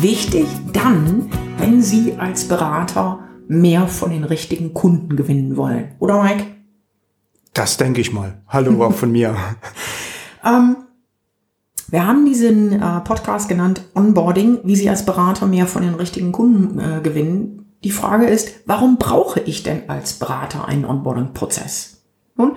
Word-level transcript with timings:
Wichtig 0.00 0.46
dann, 0.72 1.30
wenn 1.58 1.80
Sie 1.80 2.14
als 2.18 2.48
Berater 2.48 3.20
mehr 3.46 3.86
von 3.86 4.10
den 4.10 4.24
richtigen 4.24 4.74
Kunden 4.74 5.16
gewinnen 5.16 5.56
wollen. 5.56 5.92
Oder 5.98 6.22
Mike? 6.22 6.44
Das 7.52 7.76
denke 7.76 8.00
ich 8.00 8.12
mal. 8.12 8.42
Hallo 8.48 8.84
auch 8.84 8.92
von 8.92 9.12
mir. 9.12 9.36
ähm, 10.44 10.76
wir 11.88 12.06
haben 12.06 12.26
diesen 12.26 12.72
äh, 12.72 13.00
Podcast 13.00 13.48
genannt 13.48 13.82
Onboarding, 13.94 14.58
wie 14.64 14.76
Sie 14.76 14.90
als 14.90 15.06
Berater 15.06 15.46
mehr 15.46 15.66
von 15.66 15.82
den 15.82 15.94
richtigen 15.94 16.32
Kunden 16.32 16.78
äh, 16.80 17.00
gewinnen. 17.00 17.76
Die 17.84 17.90
Frage 17.90 18.26
ist, 18.26 18.50
warum 18.66 18.98
brauche 18.98 19.40
ich 19.40 19.62
denn 19.62 19.88
als 19.88 20.14
Berater 20.14 20.66
einen 20.66 20.84
Onboarding-Prozess? 20.84 22.02
Nun, 22.36 22.56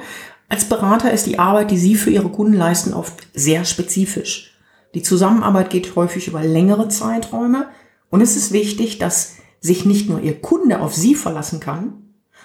als 0.50 0.66
Berater 0.66 1.12
ist 1.12 1.28
die 1.28 1.40
Arbeit, 1.40 1.72
die 1.72 1.78
Sie 1.78 1.96
für 1.96 2.10
Ihre 2.10 2.30
Kunden 2.30 2.54
leisten, 2.54 2.94
oft 2.94 3.28
sehr 3.34 3.64
spezifisch. 3.64 4.57
Die 4.94 5.04
Zusammenarbeit 5.04 5.70
geht 5.70 5.96
häufig 5.96 6.28
über 6.28 6.42
längere 6.42 6.88
Zeiträume 6.90 7.68
und 8.10 8.22
es 8.22 8.36
ist 8.36 8.52
wichtig, 8.52 9.00
dass 9.00 9.36
sich 9.60 9.86
nicht 9.86 10.10
nur 10.10 10.22
Ihr 10.22 10.42
Kunde 10.42 10.82
auf 10.82 10.96
Sie 10.96 11.16
verlassen 11.16 11.60
kann, 11.60 11.94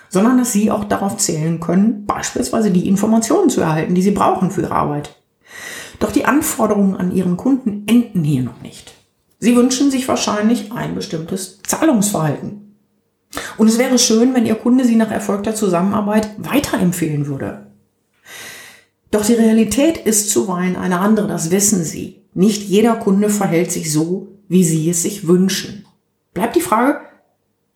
sondern 0.09 0.39
dass 0.39 0.53
Sie 0.53 0.71
auch 0.71 0.85
darauf 0.85 1.17
zählen 1.17 1.61
können, 1.61 2.05
beispielsweise 2.07 2.71
die 2.71 2.89
Informationen 2.89 3.51
zu 3.51 3.61
erhalten, 3.61 3.95
die 3.95 4.03
Sie 4.03 4.11
brauchen 4.11 4.51
für 4.51 4.63
Ihre 4.63 4.75
Arbeit. 4.75 5.17
Doch 6.01 6.13
die 6.13 6.25
Anforderungen 6.25 6.97
an 6.97 7.13
Ihren 7.13 7.37
Kunden 7.37 7.85
enden 7.87 8.25
hier 8.25 8.43
noch 8.43 8.61
nicht. 8.61 8.93
Sie 9.39 9.57
wünschen 9.57 9.91
sich 9.91 10.07
wahrscheinlich 10.09 10.73
ein 10.73 10.95
bestimmtes 10.95 11.61
Zahlungsverhalten. 11.63 12.77
Und 13.57 13.69
es 13.69 13.79
wäre 13.79 13.99
schön, 13.99 14.35
wenn 14.35 14.47
Ihr 14.47 14.55
Kunde 14.57 14.85
Sie 14.85 14.97
nach 14.97 15.11
erfolgter 15.11 15.55
Zusammenarbeit 15.55 16.29
weiterempfehlen 16.39 17.27
würde. 17.27 17.72
Doch 19.13 19.25
die 19.27 19.35
Realität 19.35 19.99
ist 19.99 20.31
zuweilen 20.31 20.75
eine 20.75 20.99
andere, 20.99 21.29
das 21.29 21.51
wissen 21.51 21.85
Sie. 21.85 22.23
Nicht 22.33 22.63
jeder 22.63 22.97
Kunde 22.97 23.29
verhält 23.29 23.71
sich 23.71 23.93
so, 23.93 24.29
wie 24.49 24.65
Sie 24.65 24.89
es 24.89 25.03
sich 25.03 25.29
wünschen. 25.29 25.85
Bleibt 26.33 26.57
die 26.57 26.63
Frage, 26.63 26.99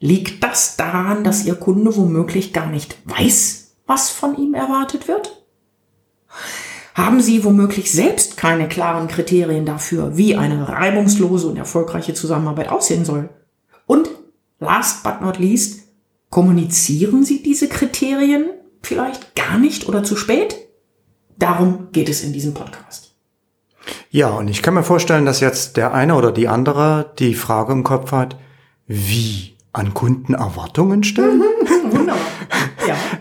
liegt 0.01 0.43
das 0.43 0.77
daran, 0.77 1.25
dass 1.25 1.45
Ihr 1.45 1.55
Kunde 1.55 1.95
womöglich 1.95 2.55
gar 2.55 2.71
nicht 2.71 2.97
weiß, 3.05 3.75
was 3.87 4.09
von 4.09 4.37
ihm 4.39 4.55
erwartet 4.55 5.09
wird? 5.09 5.45
Haben 6.95 7.21
Sie 7.21 7.45
womöglich 7.45 7.93
selbst 7.93 8.39
keine 8.39 8.67
klaren 8.67 9.07
Kriterien 9.07 9.67
dafür, 9.67 10.17
wie 10.17 10.37
eine 10.37 10.67
reibungslose 10.67 11.49
und 11.49 11.59
erfolgreiche 11.59 12.15
Zusammenarbeit 12.15 12.71
aussehen 12.71 13.05
soll? 13.05 13.29
Und 13.85 14.09
last 14.59 15.03
but 15.03 15.21
not 15.21 15.39
least, 15.39 15.83
kommunizieren 16.31 17.25
Sie 17.25 17.43
diese 17.43 17.69
Kriterien 17.69 18.47
vielleicht 18.81 19.37
gar 19.37 19.59
nicht 19.59 19.87
oder 19.87 20.03
zu 20.03 20.17
spät? 20.17 20.66
Darum 21.39 21.89
geht 21.93 22.09
es 22.09 22.23
in 22.23 22.33
diesem 22.33 22.55
Podcast. 22.55 23.15
Ja, 24.11 24.31
und 24.31 24.49
ich 24.49 24.63
kann 24.63 24.75
mir 24.75 24.83
vorstellen, 24.83 25.27
dass 25.27 25.41
jetzt 25.41 25.77
der 25.77 25.93
eine 25.93 26.15
oder 26.15 26.33
die 26.33 26.49
andere 26.49 27.13
die 27.19 27.35
Frage 27.35 27.73
im 27.73 27.85
Kopf 27.85 28.13
hat, 28.13 28.37
wie 28.87 29.57
an 29.73 29.95
Kunden 29.95 30.35
Erwartungen 30.35 31.05
stellen? 31.05 31.43
Wunderbar. 31.91 32.23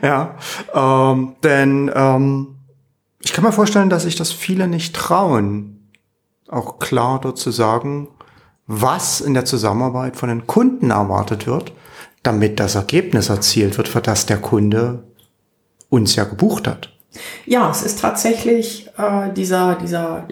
Ja. 0.01 0.37
ja 0.75 1.11
ähm, 1.11 1.35
denn 1.43 1.91
ähm, 1.95 2.55
ich 3.19 3.33
kann 3.33 3.43
mir 3.43 3.51
vorstellen, 3.51 3.89
dass 3.89 4.03
sich 4.03 4.15
das 4.15 4.31
viele 4.31 4.67
nicht 4.67 4.95
trauen, 4.95 5.89
auch 6.47 6.77
klar 6.77 7.19
dort 7.19 7.39
zu 7.39 7.49
sagen, 7.49 8.09
was 8.67 9.21
in 9.21 9.33
der 9.33 9.45
Zusammenarbeit 9.45 10.15
von 10.15 10.29
den 10.29 10.45
Kunden 10.45 10.91
erwartet 10.91 11.47
wird, 11.47 11.73
damit 12.21 12.59
das 12.59 12.75
Ergebnis 12.75 13.29
erzielt 13.29 13.77
wird, 13.77 13.87
für 13.87 14.01
das 14.01 14.27
der 14.27 14.37
Kunde 14.37 15.03
uns 15.89 16.15
ja 16.15 16.25
gebucht 16.25 16.67
hat. 16.67 16.94
Ja, 17.45 17.69
es 17.69 17.83
ist 17.83 17.99
tatsächlich 17.99 18.89
äh, 18.97 19.31
dieser, 19.33 19.75
dieser 19.75 20.27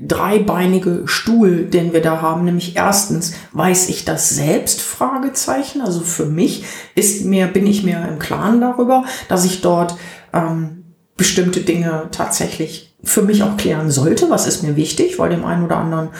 dreibeinige 0.00 1.02
Stuhl, 1.06 1.64
den 1.64 1.92
wir 1.92 2.02
da 2.02 2.20
haben, 2.20 2.44
nämlich 2.44 2.76
erstens, 2.76 3.34
weiß 3.52 3.88
ich 3.88 4.04
das 4.04 4.30
selbst? 4.30 4.80
Fragezeichen. 4.80 5.80
Also 5.80 6.00
für 6.00 6.26
mich 6.26 6.64
ist 6.94 7.24
mir, 7.24 7.46
bin 7.46 7.66
ich 7.66 7.82
mir 7.82 8.06
im 8.08 8.18
Klaren 8.18 8.60
darüber, 8.60 9.04
dass 9.28 9.44
ich 9.44 9.62
dort 9.62 9.96
ähm, 10.32 10.84
bestimmte 11.16 11.60
Dinge 11.60 12.08
tatsächlich 12.12 12.94
für 13.02 13.22
mich 13.22 13.42
auch 13.42 13.56
klären 13.56 13.90
sollte. 13.90 14.30
Was 14.30 14.46
ist 14.46 14.62
mir 14.62 14.76
wichtig? 14.76 15.18
Weil 15.18 15.30
dem 15.30 15.44
einen 15.44 15.64
oder 15.64 15.78
anderen 15.78 16.10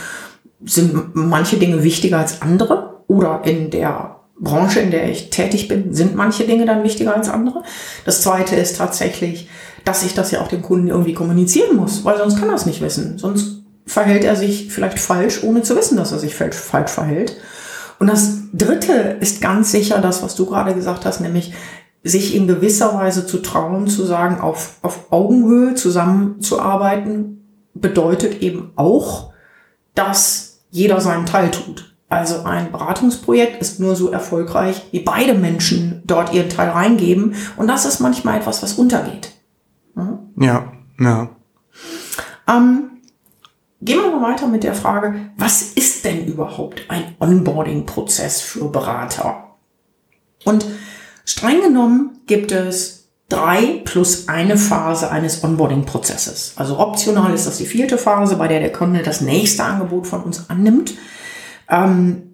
sind 0.64 1.14
manche 1.14 1.56
Dinge 1.56 1.82
wichtiger 1.82 2.18
als 2.18 2.42
andere 2.42 3.02
oder 3.08 3.42
in 3.44 3.70
der 3.70 4.15
Branche, 4.38 4.80
in 4.80 4.90
der 4.90 5.10
ich 5.10 5.30
tätig 5.30 5.68
bin, 5.68 5.94
sind 5.94 6.14
manche 6.14 6.44
Dinge 6.44 6.66
dann 6.66 6.84
wichtiger 6.84 7.14
als 7.14 7.28
andere. 7.28 7.62
Das 8.04 8.20
zweite 8.20 8.54
ist 8.56 8.76
tatsächlich, 8.76 9.48
dass 9.84 10.02
ich 10.02 10.14
das 10.14 10.30
ja 10.30 10.40
auch 10.40 10.48
dem 10.48 10.62
Kunden 10.62 10.88
irgendwie 10.88 11.14
kommunizieren 11.14 11.76
muss, 11.76 12.04
weil 12.04 12.18
sonst 12.18 12.38
kann 12.38 12.48
er 12.48 12.54
es 12.54 12.66
nicht 12.66 12.82
wissen. 12.82 13.18
Sonst 13.18 13.62
verhält 13.86 14.24
er 14.24 14.36
sich 14.36 14.72
vielleicht 14.72 14.98
falsch, 14.98 15.42
ohne 15.42 15.62
zu 15.62 15.76
wissen, 15.76 15.96
dass 15.96 16.12
er 16.12 16.18
sich 16.18 16.34
falsch, 16.34 16.56
falsch 16.56 16.90
verhält. 16.90 17.36
Und 17.98 18.08
das 18.08 18.34
dritte 18.52 19.16
ist 19.20 19.40
ganz 19.40 19.72
sicher 19.72 20.00
das, 20.00 20.22
was 20.22 20.34
du 20.34 20.44
gerade 20.44 20.74
gesagt 20.74 21.06
hast, 21.06 21.20
nämlich 21.20 21.54
sich 22.02 22.34
in 22.34 22.46
gewisser 22.46 22.94
Weise 22.94 23.26
zu 23.26 23.38
trauen, 23.38 23.88
zu 23.88 24.04
sagen, 24.04 24.40
auf, 24.40 24.74
auf 24.82 25.12
Augenhöhe 25.12 25.74
zusammenzuarbeiten, 25.74 27.44
bedeutet 27.74 28.42
eben 28.42 28.72
auch, 28.76 29.32
dass 29.94 30.60
jeder 30.70 31.00
seinen 31.00 31.26
Teil 31.26 31.50
tut. 31.50 31.95
Also 32.08 32.44
ein 32.44 32.70
Beratungsprojekt 32.70 33.60
ist 33.60 33.80
nur 33.80 33.96
so 33.96 34.10
erfolgreich, 34.10 34.86
wie 34.92 35.00
beide 35.00 35.34
Menschen 35.34 36.02
dort 36.04 36.32
ihren 36.32 36.48
Teil 36.48 36.70
reingeben. 36.70 37.34
Und 37.56 37.66
das 37.66 37.84
ist 37.84 37.98
manchmal 38.00 38.38
etwas, 38.38 38.62
was 38.62 38.74
untergeht. 38.74 39.32
Mhm. 39.94 40.18
Ja, 40.38 40.72
ja. 41.00 41.30
Ähm, 42.48 42.90
gehen 43.82 44.00
wir 44.00 44.10
mal 44.10 44.32
weiter 44.32 44.46
mit 44.46 44.62
der 44.62 44.74
Frage, 44.74 45.30
was 45.36 45.62
ist 45.62 46.04
denn 46.04 46.26
überhaupt 46.26 46.82
ein 46.88 47.16
Onboarding-Prozess 47.18 48.40
für 48.40 48.68
Berater? 48.70 49.56
Und 50.44 50.64
streng 51.24 51.60
genommen 51.60 52.20
gibt 52.26 52.52
es 52.52 53.08
drei 53.28 53.82
plus 53.84 54.28
eine 54.28 54.56
Phase 54.56 55.10
eines 55.10 55.42
Onboarding-Prozesses. 55.42 56.52
Also 56.54 56.78
optional 56.78 57.34
ist 57.34 57.48
das 57.48 57.58
die 57.58 57.66
vierte 57.66 57.98
Phase, 57.98 58.36
bei 58.36 58.46
der 58.46 58.60
der 58.60 58.72
Kunde 58.72 59.02
das 59.02 59.20
nächste 59.20 59.64
Angebot 59.64 60.06
von 60.06 60.22
uns 60.22 60.48
annimmt. 60.48 60.94
Ähm, 61.68 62.26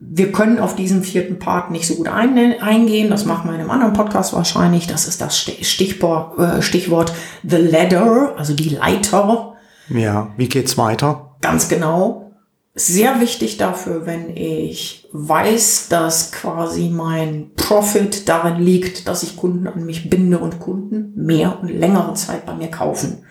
wir 0.00 0.32
können 0.32 0.58
auf 0.58 0.74
diesen 0.74 1.02
vierten 1.02 1.38
Part 1.38 1.70
nicht 1.70 1.86
so 1.86 1.94
gut 1.94 2.08
ein, 2.08 2.58
eingehen. 2.60 3.10
Das 3.10 3.26
machen 3.26 3.48
wir 3.48 3.54
in 3.54 3.60
einem 3.60 3.70
anderen 3.70 3.92
Podcast 3.92 4.32
wahrscheinlich. 4.32 4.86
Das 4.86 5.06
ist 5.06 5.20
das 5.20 5.38
Stichwort, 5.38 6.38
äh, 6.38 6.62
Stichwort 6.62 7.12
The 7.42 7.56
Ladder, 7.58 8.34
also 8.36 8.54
die 8.54 8.70
Leiter. 8.70 9.56
Ja, 9.90 10.32
wie 10.38 10.48
geht's 10.48 10.78
weiter? 10.78 11.36
Ganz 11.42 11.68
genau. 11.68 12.32
Sehr 12.74 13.20
wichtig 13.20 13.58
dafür, 13.58 14.06
wenn 14.06 14.34
ich 14.34 15.08
weiß, 15.12 15.88
dass 15.90 16.32
quasi 16.32 16.88
mein 16.88 17.50
Profit 17.56 18.28
darin 18.28 18.62
liegt, 18.62 19.06
dass 19.06 19.22
ich 19.22 19.36
Kunden 19.36 19.66
an 19.66 19.84
mich 19.84 20.08
binde 20.08 20.38
und 20.38 20.60
Kunden 20.60 21.12
mehr 21.14 21.58
und 21.60 21.68
längere 21.68 22.14
Zeit 22.14 22.46
bei 22.46 22.54
mir 22.54 22.70
kaufen. 22.70 23.24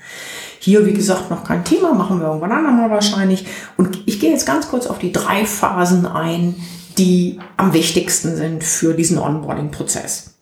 Hier, 0.60 0.86
wie 0.86 0.94
gesagt, 0.94 1.30
noch 1.30 1.46
kein 1.46 1.64
Thema, 1.64 1.94
machen 1.94 2.20
wir 2.20 2.28
irgendwann 2.28 2.52
andermal 2.52 2.90
wahrscheinlich. 2.90 3.46
Und 3.78 4.04
ich 4.06 4.20
gehe 4.20 4.32
jetzt 4.32 4.46
ganz 4.46 4.70
kurz 4.70 4.88
auf 4.88 5.00
die 5.00 5.14
drei 5.14 5.46
Phasen 5.46 6.06
ein, 6.06 6.56
die 6.98 7.40
am 7.56 7.74
wichtigsten 7.74 8.36
sind 8.36 8.64
für 8.64 8.94
diesen 8.94 9.18
Onboarding-Prozess. 9.18 10.36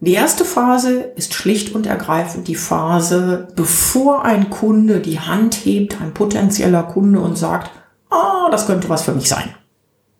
Die 0.00 0.12
erste 0.12 0.44
Phase 0.44 1.00
ist 1.16 1.34
schlicht 1.34 1.74
und 1.74 1.86
ergreifend 1.86 2.46
die 2.46 2.54
Phase, 2.54 3.48
bevor 3.56 4.24
ein 4.24 4.48
Kunde 4.48 5.00
die 5.00 5.18
Hand 5.18 5.54
hebt, 5.64 6.00
ein 6.00 6.14
potenzieller 6.14 6.84
Kunde 6.84 7.18
und 7.18 7.36
sagt, 7.36 7.72
ah, 8.10 8.46
oh, 8.46 8.50
das 8.52 8.66
könnte 8.68 8.88
was 8.88 9.02
für 9.02 9.12
mich 9.12 9.28
sein. 9.28 9.52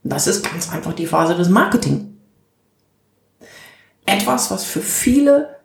Das 0.03 0.27
ist 0.27 0.51
ganz 0.51 0.73
einfach 0.73 0.95
die 0.95 1.07
Phase 1.07 1.37
des 1.37 1.49
Marketing. 1.49 2.17
Etwas, 4.05 4.51
was 4.51 4.65
für 4.65 4.81
viele 4.81 5.58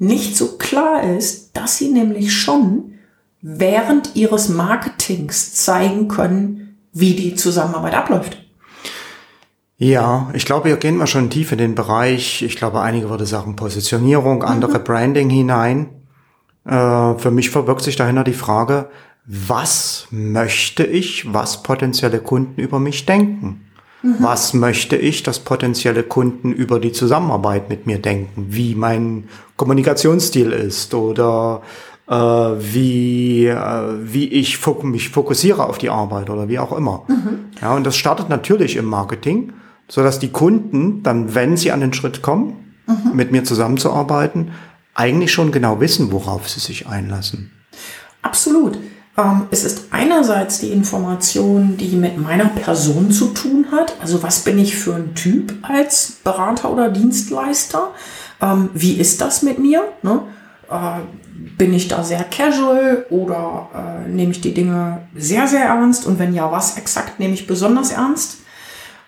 nicht 0.00 0.36
so 0.36 0.56
klar 0.56 1.02
ist, 1.04 1.56
dass 1.56 1.76
sie 1.76 1.90
nämlich 1.90 2.34
schon 2.34 2.94
während 3.42 4.16
ihres 4.16 4.48
Marketings 4.48 5.54
zeigen 5.54 6.08
können, 6.08 6.78
wie 6.92 7.14
die 7.14 7.34
Zusammenarbeit 7.34 7.94
abläuft. 7.94 8.38
Ja, 9.76 10.30
ich 10.34 10.44
glaube, 10.44 10.68
hier 10.68 10.76
gehen 10.76 10.96
wir 10.96 11.06
schon 11.06 11.30
tief 11.30 11.52
in 11.52 11.58
den 11.58 11.74
Bereich. 11.74 12.42
Ich 12.42 12.56
glaube, 12.56 12.80
einige 12.80 13.08
würde 13.08 13.24
sagen 13.24 13.56
Positionierung, 13.56 14.42
andere 14.42 14.78
mhm. 14.78 14.84
Branding 14.84 15.30
hinein. 15.30 15.88
Äh, 16.66 17.14
für 17.16 17.30
mich 17.30 17.50
verbirgt 17.50 17.82
sich 17.82 17.96
dahinter 17.96 18.24
die 18.24 18.32
Frage, 18.32 18.90
was 19.26 20.06
möchte 20.10 20.84
ich, 20.84 21.32
was 21.32 21.62
potenzielle 21.62 22.20
Kunden 22.20 22.60
über 22.60 22.78
mich 22.78 23.06
denken? 23.06 23.69
Mhm. 24.02 24.16
Was 24.20 24.54
möchte 24.54 24.96
ich, 24.96 25.22
dass 25.22 25.40
potenzielle 25.40 26.02
Kunden 26.02 26.52
über 26.52 26.80
die 26.80 26.92
Zusammenarbeit 26.92 27.68
mit 27.68 27.86
mir 27.86 27.98
denken? 27.98 28.46
Wie 28.50 28.74
mein 28.74 29.28
Kommunikationsstil 29.56 30.52
ist 30.52 30.94
oder 30.94 31.62
äh, 32.08 32.14
wie, 32.14 33.46
äh, 33.46 33.82
wie 34.02 34.28
ich 34.28 34.56
fok 34.56 34.84
mich 34.84 35.10
fokussiere 35.10 35.64
auf 35.64 35.78
die 35.78 35.90
Arbeit 35.90 36.30
oder 36.30 36.48
wie 36.48 36.58
auch 36.58 36.76
immer. 36.76 37.04
Mhm. 37.08 37.50
Ja, 37.60 37.74
und 37.74 37.84
das 37.84 37.96
startet 37.96 38.28
natürlich 38.28 38.76
im 38.76 38.86
Marketing, 38.86 39.52
so 39.88 40.02
dass 40.02 40.18
die 40.18 40.30
Kunden 40.30 41.02
dann, 41.02 41.34
wenn 41.34 41.56
sie 41.56 41.70
an 41.70 41.80
den 41.80 41.92
Schritt 41.92 42.22
kommen, 42.22 42.74
mhm. 42.86 43.14
mit 43.14 43.32
mir 43.32 43.44
zusammenzuarbeiten, 43.44 44.52
eigentlich 44.94 45.32
schon 45.32 45.52
genau 45.52 45.80
wissen, 45.80 46.10
worauf 46.10 46.48
sie 46.48 46.60
sich 46.60 46.86
einlassen. 46.88 47.52
Absolut. 48.22 48.78
Ähm, 49.20 49.46
es 49.50 49.64
ist 49.64 49.86
einerseits 49.90 50.60
die 50.60 50.70
Information, 50.70 51.76
die 51.76 51.96
mit 51.96 52.18
meiner 52.18 52.46
Person 52.46 53.10
zu 53.10 53.28
tun 53.28 53.66
hat. 53.70 53.94
Also 54.00 54.22
was 54.22 54.40
bin 54.40 54.58
ich 54.58 54.76
für 54.76 54.94
ein 54.94 55.14
Typ 55.14 55.54
als 55.62 56.18
Berater 56.24 56.70
oder 56.70 56.90
Dienstleister? 56.90 57.92
Ähm, 58.40 58.70
wie 58.72 58.94
ist 58.94 59.20
das 59.20 59.42
mit 59.42 59.58
mir? 59.58 59.82
Ne? 60.02 60.22
Äh, 60.70 61.00
bin 61.56 61.74
ich 61.74 61.88
da 61.88 62.04
sehr 62.04 62.24
casual 62.24 63.06
oder 63.10 63.68
äh, 63.74 64.08
nehme 64.08 64.32
ich 64.32 64.40
die 64.40 64.54
Dinge 64.54 65.02
sehr, 65.14 65.46
sehr 65.46 65.64
ernst? 65.64 66.06
Und 66.06 66.18
wenn 66.18 66.34
ja, 66.34 66.50
was 66.50 66.76
exakt 66.76 67.18
nehme 67.18 67.34
ich 67.34 67.46
besonders 67.46 67.92
ernst? 67.92 68.38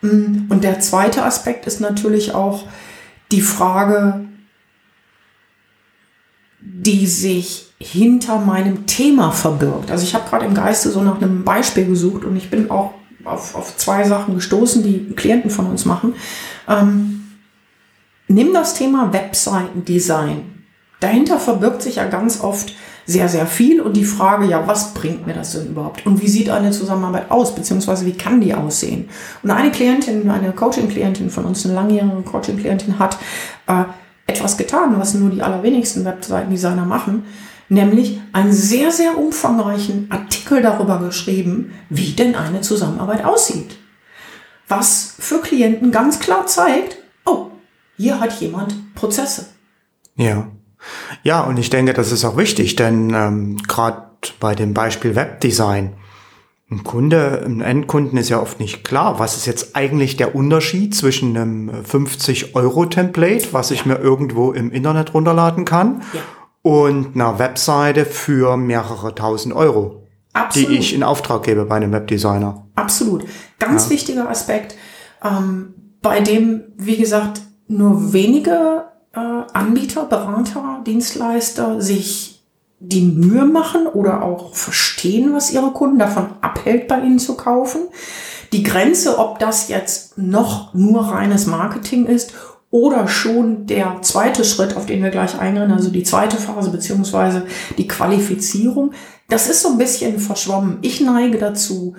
Mm, 0.03 0.51
und 0.51 0.65
der 0.65 0.81
zweite 0.81 1.25
Aspekt 1.25 1.67
ist 1.67 1.81
natürlich 1.81 2.35
auch 2.35 2.65
die 3.31 3.41
Frage, 3.41 4.27
die 6.65 7.07
sich 7.07 7.73
hinter 7.79 8.39
meinem 8.39 8.87
Thema 8.87 9.33
verbirgt. 9.33 9.91
Also 9.91 10.05
ich 10.05 10.15
habe 10.15 10.29
gerade 10.29 10.47
im 10.47 10.55
Geiste 10.55 10.91
so 10.91 11.03
nach 11.03 11.21
einem 11.21 11.45
Beispiel 11.45 11.87
gesucht 11.87 12.25
und 12.25 12.37
ich 12.37 12.51
bin 12.51 12.71
auch 12.71 12.95
auf, 13.25 13.55
auf 13.55 13.77
zwei 13.77 14.05
Sachen 14.05 14.35
gestoßen, 14.35 14.83
die 14.83 15.15
Klienten 15.15 15.51
von 15.51 15.67
uns 15.67 15.85
machen. 15.85 16.15
Ähm, 16.69 17.33
nimm 18.29 18.53
das 18.53 18.75
Thema 18.75 19.13
Webseitendesign. 19.13 20.65
Dahinter 21.01 21.39
verbirgt 21.39 21.83
sich 21.83 21.97
ja 21.97 22.05
ganz 22.05 22.41
oft 22.41 22.75
sehr, 23.05 23.29
sehr 23.29 23.47
viel 23.47 23.81
und 23.81 23.97
die 23.97 24.05
Frage, 24.05 24.47
ja, 24.47 24.67
was 24.67 24.95
bringt 24.95 25.27
mir 25.27 25.35
das 25.35 25.53
denn 25.53 25.69
überhaupt? 25.69 26.07
Und 26.07 26.23
wie 26.23 26.29
sieht 26.29 26.49
eine 26.49 26.71
Zusammenarbeit 26.71 27.31
aus, 27.31 27.55
beziehungsweise 27.55 28.07
wie 28.07 28.13
kann 28.13 28.41
die 28.41 28.55
aussehen? 28.55 29.09
Und 29.43 29.51
eine 29.51 29.73
Klientin, 29.73 30.31
eine 30.31 30.53
Coaching-Klientin 30.53 31.31
von 31.31 31.45
uns, 31.45 31.65
eine 31.65 31.75
langjährige 31.75 32.23
Coaching-Klientin 32.23 33.01
hat 33.01 33.19
äh, 33.67 33.85
etwas 34.33 34.57
getan, 34.57 34.99
was 34.99 35.15
nur 35.15 35.31
die 35.31 35.43
allerwenigsten 35.43 36.05
Webseitendesigner 36.05 36.85
machen, 36.85 37.25
nämlich 37.69 38.21
einen 38.33 38.53
sehr, 38.53 38.91
sehr 38.91 39.19
umfangreichen 39.19 40.07
Artikel 40.11 40.63
darüber 40.63 40.99
geschrieben, 40.99 41.73
wie 41.89 42.13
denn 42.13 42.35
eine 42.35 42.61
Zusammenarbeit 42.61 43.25
aussieht. 43.25 43.79
Was 44.69 45.15
für 45.19 45.41
Klienten 45.41 45.93
ganz 45.93 46.19
klar 46.19 46.47
zeigt, 46.47 46.99
oh, 47.25 47.47
hier 47.97 48.21
hat 48.21 48.41
jemand 48.41 48.95
Prozesse. 48.95 49.47
Ja. 50.17 50.49
Ja, 51.23 51.43
und 51.43 51.59
ich 51.59 51.71
denke, 51.71 51.93
das 51.93 52.11
ist 52.11 52.25
auch 52.25 52.37
wichtig, 52.37 52.75
denn 52.75 53.13
ähm, 53.15 53.57
gerade 53.69 54.03
bei 54.41 54.55
dem 54.55 54.75
Beispiel 54.75 55.15
Webdesign, 55.15 55.95
ein 56.73 56.85
Kunde, 56.85 57.43
ein 57.45 57.61
Endkunden 57.61 58.19
ist 58.19 58.31
ja 58.31 58.41
oft 58.41 58.59
nicht 58.59 58.83
klar, 58.83 59.19
was 59.19 59.37
ist 59.37 59.47
jetzt 59.47 59.77
eigentlich 59.77 60.17
der 60.17 60.35
Unterschied 60.35 60.95
zwischen 60.95 61.37
einem 61.37 61.71
50-Euro-Template, 61.71 63.53
was 63.53 63.71
ich 63.71 63.85
mir 63.85 63.99
irgendwo 63.99 64.53
im 64.53 64.71
Internet 64.71 65.13
runterladen 65.15 65.65
kann, 65.65 66.03
ja. 66.13 66.21
und 66.63 67.15
einer 67.15 67.39
Webseite 67.39 68.07
für 68.07 68.57
mehrere 68.57 69.15
tausend 69.15 69.55
Euro, 69.55 70.07
Absolut. 70.33 70.71
die 70.71 70.75
ich 70.77 70.95
in 70.95 71.03
Auftrag 71.03 71.43
gebe 71.43 71.67
bei 71.67 71.77
einem 71.77 71.93
Webdesigner. 71.93 72.67
Absolut. 72.75 73.25
Ganz 73.59 73.85
ja. 73.85 73.91
wichtiger 73.91 74.31
Aspekt, 74.31 74.75
ähm, 75.23 75.75
bei 76.01 76.21
dem, 76.21 76.63
wie 76.79 76.97
gesagt, 76.97 77.43
nur 77.69 78.13
wenige 78.13 78.87
äh, 79.13 79.19
Anbieter, 79.53 80.07
Berater, 80.07 80.83
Dienstleister 80.87 81.81
sich 81.81 82.42
die 82.85 83.03
Mühe 83.03 83.45
machen 83.45 83.87
oder 83.87 84.23
auch 84.23 84.55
verstehen, 84.55 85.33
was 85.33 85.53
ihre 85.53 85.71
Kunden 85.71 85.99
davon 85.99 86.31
abhält, 86.41 86.89
bei 86.89 86.99
ihnen 87.01 87.21
zu 87.21 87.37
kaufen. 87.37 87.83
Die 88.53 88.65
Grenze, 88.65 89.19
ob 89.19 89.39
das 89.39 89.69
jetzt 89.69 90.19
noch 90.19 90.75
nur 90.75 91.03
reines 91.03 91.47
Marketing 91.47 92.07
ist 92.07 92.35
oder 92.71 93.07
schon 93.07 93.67
der 93.67 93.99
zweite 94.03 94.45
Schritt, 94.45 94.77
auf 94.77 94.87
den 94.87 95.03
wir 95.03 95.11
gleich 95.11 95.39
eingehen, 95.39 95.71
also 95.71 95.91
die 95.91 96.03
zweite 96.03 96.37
Phase 96.37 96.71
beziehungsweise 96.71 97.47
die 97.79 97.87
Qualifizierung, 97.87 98.93
das 99.29 99.49
ist 99.49 99.63
so 99.63 99.69
ein 99.69 99.79
bisschen 99.79 100.19
verschwommen. 100.19 100.79
Ich 100.83 101.01
neige 101.01 101.39
dazu, 101.39 101.95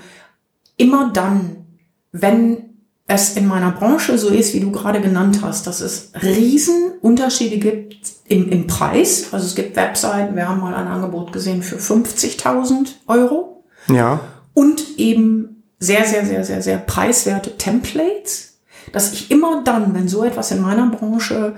immer 0.76 1.12
dann, 1.14 1.66
wenn 2.12 2.73
es 3.14 3.36
in 3.36 3.48
meiner 3.48 3.72
Branche 3.72 4.18
so 4.18 4.30
ist, 4.30 4.54
wie 4.54 4.60
du 4.60 4.72
gerade 4.72 5.02
genannt 5.02 5.40
hast, 5.42 5.68
dass 5.68 5.82
es 5.82 6.12
Riesenunterschiede 6.22 7.58
gibt 7.58 8.14
im, 8.28 8.50
im 8.50 8.68
Preis. 8.68 9.28
Also 9.32 9.46
es 9.46 9.56
gibt 9.56 9.76
Webseiten, 9.76 10.36
wir 10.36 10.48
haben 10.48 10.60
mal 10.60 10.74
ein 10.74 10.88
Angebot 10.88 11.34
gesehen 11.34 11.64
für 11.64 11.78
50.000 11.78 12.90
Euro. 13.08 13.64
Ja. 13.88 14.22
Und 14.54 14.98
eben 14.98 15.64
sehr, 15.80 16.06
sehr, 16.06 16.26
sehr, 16.26 16.44
sehr, 16.44 16.62
sehr 16.62 16.78
preiswerte 16.78 17.58
Templates, 17.58 18.60
dass 18.92 19.12
ich 19.12 19.32
immer 19.32 19.64
dann, 19.64 19.94
wenn 19.94 20.08
so 20.08 20.24
etwas 20.24 20.52
in 20.52 20.62
meiner 20.62 20.88
Branche 20.88 21.56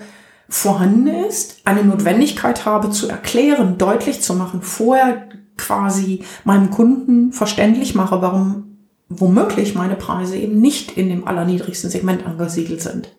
vorhanden 0.50 1.08
ist, 1.08 1.62
eine 1.66 1.84
Notwendigkeit 1.84 2.66
habe 2.66 2.92
zu 2.92 3.08
erklären, 3.08 3.78
deutlich 3.78 4.22
zu 4.22 4.34
machen, 4.34 4.62
vorher 4.62 5.28
quasi 5.58 6.24
meinem 6.44 6.70
Kunden 6.70 7.32
verständlich 7.32 7.96
mache, 7.96 8.22
warum 8.22 8.65
womöglich 9.10 9.76
meine 9.76 9.96
Preise 9.96 10.38
eben 10.38 10.60
nicht 10.60 10.98
in 10.98 11.10
dem 11.10 11.28
allerniedrigsten 11.28 11.90
Segment 11.90 12.26
angesiedelt 12.26 12.82
sind. 12.82 13.16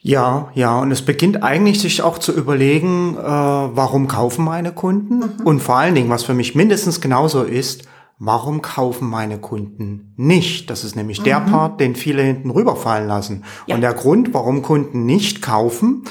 Ja, 0.00 0.50
ja, 0.54 0.78
und 0.78 0.92
es 0.92 1.02
beginnt 1.02 1.42
eigentlich 1.42 1.80
sich 1.80 2.02
auch 2.02 2.18
zu 2.18 2.32
überlegen, 2.32 3.16
äh, 3.16 3.20
warum 3.20 4.06
kaufen 4.06 4.44
meine 4.44 4.72
Kunden? 4.72 5.18
Mhm. 5.18 5.44
Und 5.44 5.60
vor 5.60 5.76
allen 5.76 5.94
Dingen, 5.94 6.08
was 6.08 6.22
für 6.22 6.34
mich 6.34 6.54
mindestens 6.54 7.00
genauso 7.00 7.42
ist, 7.42 7.82
warum 8.18 8.62
kaufen 8.62 9.08
meine 9.08 9.38
Kunden 9.38 10.14
nicht? 10.16 10.70
Das 10.70 10.84
ist 10.84 10.94
nämlich 10.94 11.20
mhm. 11.20 11.24
der 11.24 11.40
Part, 11.40 11.80
den 11.80 11.96
viele 11.96 12.22
hinten 12.22 12.50
rüberfallen 12.50 13.08
lassen. 13.08 13.44
Ja. 13.66 13.74
Und 13.74 13.80
der 13.80 13.94
Grund, 13.94 14.32
warum 14.34 14.62
Kunden 14.62 15.04
nicht 15.04 15.42
kaufen, 15.42 16.04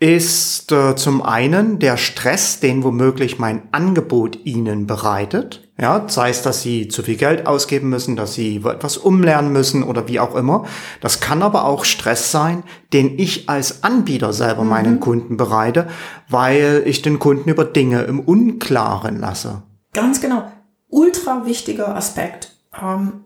ist 0.00 0.70
äh, 0.72 0.94
zum 0.96 1.22
einen 1.22 1.78
der 1.78 1.96
Stress, 1.96 2.60
den 2.60 2.84
womöglich 2.84 3.38
mein 3.38 3.62
Angebot 3.72 4.38
ihnen 4.44 4.86
bereitet. 4.86 5.67
Ja, 5.80 6.06
sei 6.08 6.30
es, 6.30 6.42
dass 6.42 6.62
sie 6.62 6.88
zu 6.88 7.04
viel 7.04 7.16
Geld 7.16 7.46
ausgeben 7.46 7.88
müssen, 7.88 8.16
dass 8.16 8.34
sie 8.34 8.56
etwas 8.64 8.96
umlernen 8.96 9.52
müssen 9.52 9.84
oder 9.84 10.08
wie 10.08 10.18
auch 10.18 10.34
immer. 10.34 10.64
Das 11.00 11.20
kann 11.20 11.40
aber 11.40 11.64
auch 11.64 11.84
Stress 11.84 12.32
sein, 12.32 12.64
den 12.92 13.16
ich 13.18 13.48
als 13.48 13.84
Anbieter 13.84 14.32
selber 14.32 14.64
mhm. 14.64 14.68
meinen 14.70 15.00
Kunden 15.00 15.36
bereite, 15.36 15.86
weil 16.28 16.82
ich 16.84 17.02
den 17.02 17.20
Kunden 17.20 17.48
über 17.48 17.64
Dinge 17.64 18.02
im 18.02 18.18
Unklaren 18.18 19.20
lasse. 19.20 19.62
Ganz 19.92 20.20
genau. 20.20 20.50
Ultra 20.88 21.46
wichtiger 21.46 21.94
Aspekt. 21.94 22.52
Ähm 22.80 23.24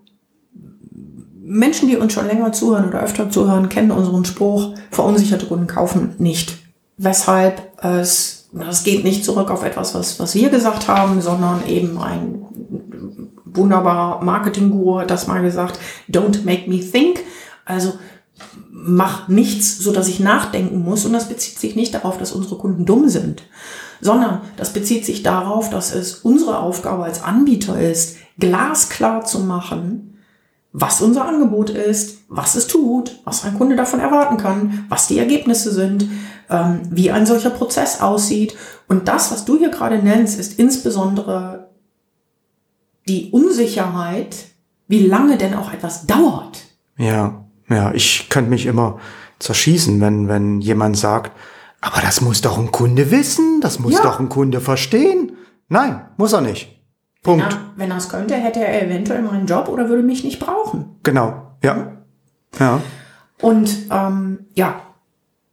Menschen, 1.44 1.88
die 1.88 1.96
uns 1.96 2.12
schon 2.12 2.26
länger 2.26 2.52
zuhören 2.52 2.88
oder 2.88 3.02
öfter 3.02 3.28
zuhören, 3.28 3.68
kennen 3.68 3.90
unseren 3.90 4.24
Spruch, 4.24 4.74
verunsicherte 4.90 5.46
Kunden 5.46 5.66
kaufen 5.66 6.14
nicht 6.18 6.62
weshalb 7.02 7.72
es, 7.82 8.48
das 8.52 8.84
geht 8.84 9.04
nicht 9.04 9.24
zurück 9.24 9.50
auf 9.50 9.64
etwas, 9.64 9.94
was, 9.94 10.20
was 10.20 10.34
wir 10.34 10.50
gesagt 10.50 10.88
haben, 10.88 11.20
sondern 11.20 11.66
eben 11.66 12.00
ein 12.00 12.41
wunderbarer 13.54 14.24
Marketing-Guru 14.24 15.00
hat 15.00 15.10
das 15.10 15.26
mal 15.26 15.42
gesagt, 15.42 15.78
don't 16.10 16.44
make 16.44 16.68
me 16.68 16.80
think. 16.80 17.20
Also 17.64 17.94
mach 18.70 19.28
nichts, 19.28 19.78
so 19.78 19.92
dass 19.92 20.08
ich 20.08 20.20
nachdenken 20.20 20.82
muss. 20.82 21.04
Und 21.04 21.12
das 21.12 21.28
bezieht 21.28 21.58
sich 21.58 21.76
nicht 21.76 21.94
darauf, 21.94 22.18
dass 22.18 22.32
unsere 22.32 22.56
Kunden 22.56 22.84
dumm 22.84 23.08
sind, 23.08 23.42
sondern 24.00 24.40
das 24.56 24.72
bezieht 24.72 25.06
sich 25.06 25.22
darauf, 25.22 25.70
dass 25.70 25.94
es 25.94 26.16
unsere 26.16 26.58
Aufgabe 26.58 27.04
als 27.04 27.22
Anbieter 27.22 27.80
ist, 27.80 28.16
glasklar 28.38 29.24
zu 29.24 29.40
machen, 29.40 30.18
was 30.72 31.02
unser 31.02 31.26
Angebot 31.26 31.70
ist, 31.70 32.22
was 32.28 32.54
es 32.54 32.66
tut, 32.66 33.20
was 33.24 33.44
ein 33.44 33.58
Kunde 33.58 33.76
davon 33.76 34.00
erwarten 34.00 34.38
kann, 34.38 34.86
was 34.88 35.06
die 35.06 35.18
Ergebnisse 35.18 35.70
sind, 35.70 36.06
ähm, 36.48 36.80
wie 36.90 37.10
ein 37.10 37.26
solcher 37.26 37.50
Prozess 37.50 38.00
aussieht. 38.00 38.56
Und 38.88 39.06
das, 39.06 39.30
was 39.30 39.44
du 39.44 39.58
hier 39.58 39.68
gerade 39.68 39.98
nennst, 39.98 40.40
ist 40.40 40.58
insbesondere 40.58 41.61
die 43.08 43.30
Unsicherheit, 43.30 44.36
wie 44.88 45.06
lange 45.06 45.36
denn 45.38 45.54
auch 45.54 45.72
etwas 45.72 46.06
dauert. 46.06 46.62
Ja, 46.96 47.44
ja, 47.68 47.92
ich 47.94 48.28
könnte 48.28 48.50
mich 48.50 48.66
immer 48.66 48.98
zerschießen, 49.38 50.00
wenn, 50.00 50.28
wenn 50.28 50.60
jemand 50.60 50.96
sagt, 50.96 51.32
aber 51.80 52.00
das 52.00 52.20
muss 52.20 52.40
doch 52.40 52.58
ein 52.58 52.70
Kunde 52.70 53.10
wissen, 53.10 53.60
das 53.60 53.78
muss 53.78 53.94
ja. 53.94 54.02
doch 54.02 54.20
ein 54.20 54.28
Kunde 54.28 54.60
verstehen. 54.60 55.32
Nein, 55.68 56.02
muss 56.16 56.32
er 56.32 56.40
nicht. 56.40 56.80
Punkt. 57.22 57.56
Wenn 57.76 57.90
er, 57.90 57.96
es 57.96 58.08
könnte, 58.08 58.34
hätte 58.34 58.60
er 58.64 58.82
eventuell 58.82 59.22
meinen 59.22 59.46
Job 59.46 59.68
oder 59.68 59.88
würde 59.88 60.02
mich 60.02 60.24
nicht 60.24 60.38
brauchen. 60.38 60.96
Genau, 61.02 61.54
ja. 61.62 61.92
Ja. 62.58 62.80
Und 63.40 63.70
ähm, 63.90 64.46
ja, 64.54 64.80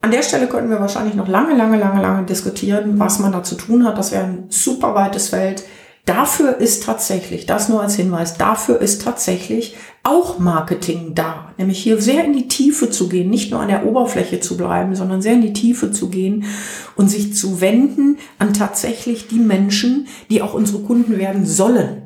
an 0.02 0.12
der 0.12 0.24
Stelle 0.24 0.48
könnten 0.48 0.70
wir 0.70 0.80
wahrscheinlich 0.80 1.16
noch 1.16 1.28
lange, 1.28 1.56
lange, 1.56 1.78
lange, 1.78 2.02
lange 2.02 2.26
diskutieren, 2.26 3.00
was 3.00 3.20
man 3.20 3.32
da 3.32 3.44
zu 3.44 3.56
tun 3.56 3.86
hat. 3.86 3.98
Das 3.98 4.12
wäre 4.12 4.24
ein 4.24 4.46
super 4.50 4.96
weites 4.96 5.30
Feld. 5.30 5.64
Dafür 6.10 6.58
ist 6.58 6.84
tatsächlich, 6.84 7.46
das 7.46 7.70
nur 7.70 7.82
als 7.82 7.96
Hinweis, 7.96 8.36
dafür 8.36 8.82
ist 8.82 9.04
tatsächlich 9.04 9.76
auch 10.02 10.40
Marketing 10.40 11.14
da. 11.14 11.54
Nämlich 11.58 11.78
hier 11.78 12.02
sehr 12.02 12.26
in 12.26 12.34
die 12.34 12.48
Tiefe 12.48 12.90
zu 12.90 13.08
gehen, 13.10 13.30
nicht 13.30 13.52
nur 13.52 13.60
an 13.60 13.68
der 13.68 13.86
Oberfläche 13.86 14.40
zu 14.40 14.58
bleiben, 14.58 14.96
sondern 14.96 15.22
sehr 15.22 15.34
in 15.34 15.44
die 15.44 15.54
Tiefe 15.54 15.92
zu 15.92 16.10
gehen 16.10 16.46
und 16.96 17.10
sich 17.10 17.36
zu 17.36 17.62
wenden 17.62 18.18
an 18.40 18.54
tatsächlich 18.54 19.28
die 19.28 19.40
Menschen, 19.40 20.08
die 20.32 20.42
auch 20.42 20.56
unsere 20.56 20.80
Kunden 20.80 21.20
werden 21.20 21.46
sollen. 21.46 22.04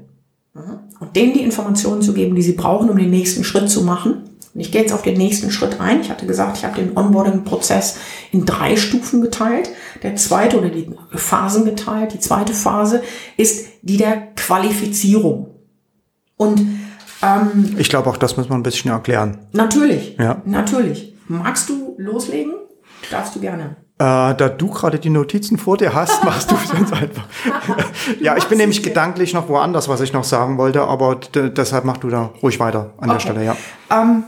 Und 1.00 1.16
denen 1.16 1.34
die 1.34 1.42
Informationen 1.42 2.02
zu 2.02 2.14
geben, 2.14 2.36
die 2.36 2.42
sie 2.42 2.54
brauchen, 2.54 2.90
um 2.90 2.98
den 2.98 3.10
nächsten 3.10 3.44
Schritt 3.44 3.70
zu 3.70 3.84
machen. 3.84 4.30
Und 4.54 4.62
ich 4.62 4.72
gehe 4.72 4.82
jetzt 4.82 4.94
auf 4.94 5.02
den 5.02 5.18
nächsten 5.18 5.50
Schritt 5.50 5.80
ein. 5.80 6.02
Ich 6.02 6.10
hatte 6.10 6.28
gesagt, 6.28 6.58
ich 6.58 6.66
habe 6.66 6.80
den 6.80 6.96
Onboarding-Prozess 6.96 7.98
in 8.32 8.46
drei 8.46 8.76
Stufen 8.76 9.22
geteilt. 9.22 9.70
Der 10.04 10.16
zweite 10.16 10.60
oder 10.60 10.70
die 10.70 10.90
Phasen 11.16 11.66
geteilt. 11.66 12.14
Die 12.14 12.20
zweite 12.20 12.54
Phase 12.54 13.02
ist 13.38 13.68
die 13.82 13.98
der 13.98 14.34
Qualifizierung. 14.36 15.50
Und 16.38 16.60
ähm, 17.22 17.76
ich 17.78 17.90
glaube, 17.90 18.10
auch 18.10 18.18
das 18.18 18.38
muss 18.38 18.50
man 18.50 18.60
ein 18.60 18.64
bisschen 18.64 18.92
erklären. 18.92 19.40
Natürlich. 19.54 20.18
Ja. 20.18 20.42
Natürlich. 20.46 21.16
Magst 21.28 21.70
du 21.70 21.96
loslegen? 21.98 22.54
Darfst 23.10 23.36
du 23.36 23.40
gerne. 23.40 23.78
Äh, 24.00 24.36
da 24.36 24.50
du 24.50 24.70
gerade 24.70 25.00
die 25.00 25.10
Notizen 25.10 25.58
vor 25.58 25.78
dir 25.78 25.94
hast, 25.94 26.24
machst 26.26 26.52
du 26.52 26.56
es 26.56 26.72
uns 26.72 26.92
einfach. 26.92 27.26
ja, 28.20 28.36
ich 28.36 28.46
bin 28.46 28.58
nämlich 28.58 28.84
gedanklich 28.84 29.34
noch 29.34 29.48
woanders, 29.48 29.88
was 29.88 30.02
ich 30.02 30.12
noch 30.12 30.24
sagen 30.26 30.58
wollte, 30.58 30.82
aber 30.82 31.16
deshalb 31.34 31.86
mach 31.86 31.98
du 31.98 32.10
da 32.10 32.32
ruhig 32.42 32.60
weiter 32.60 32.94
an 32.98 33.10
okay. 33.10 33.14
der 33.14 33.20
Stelle, 33.20 33.46
ja. 33.46 33.56
Ähm, 33.90 34.24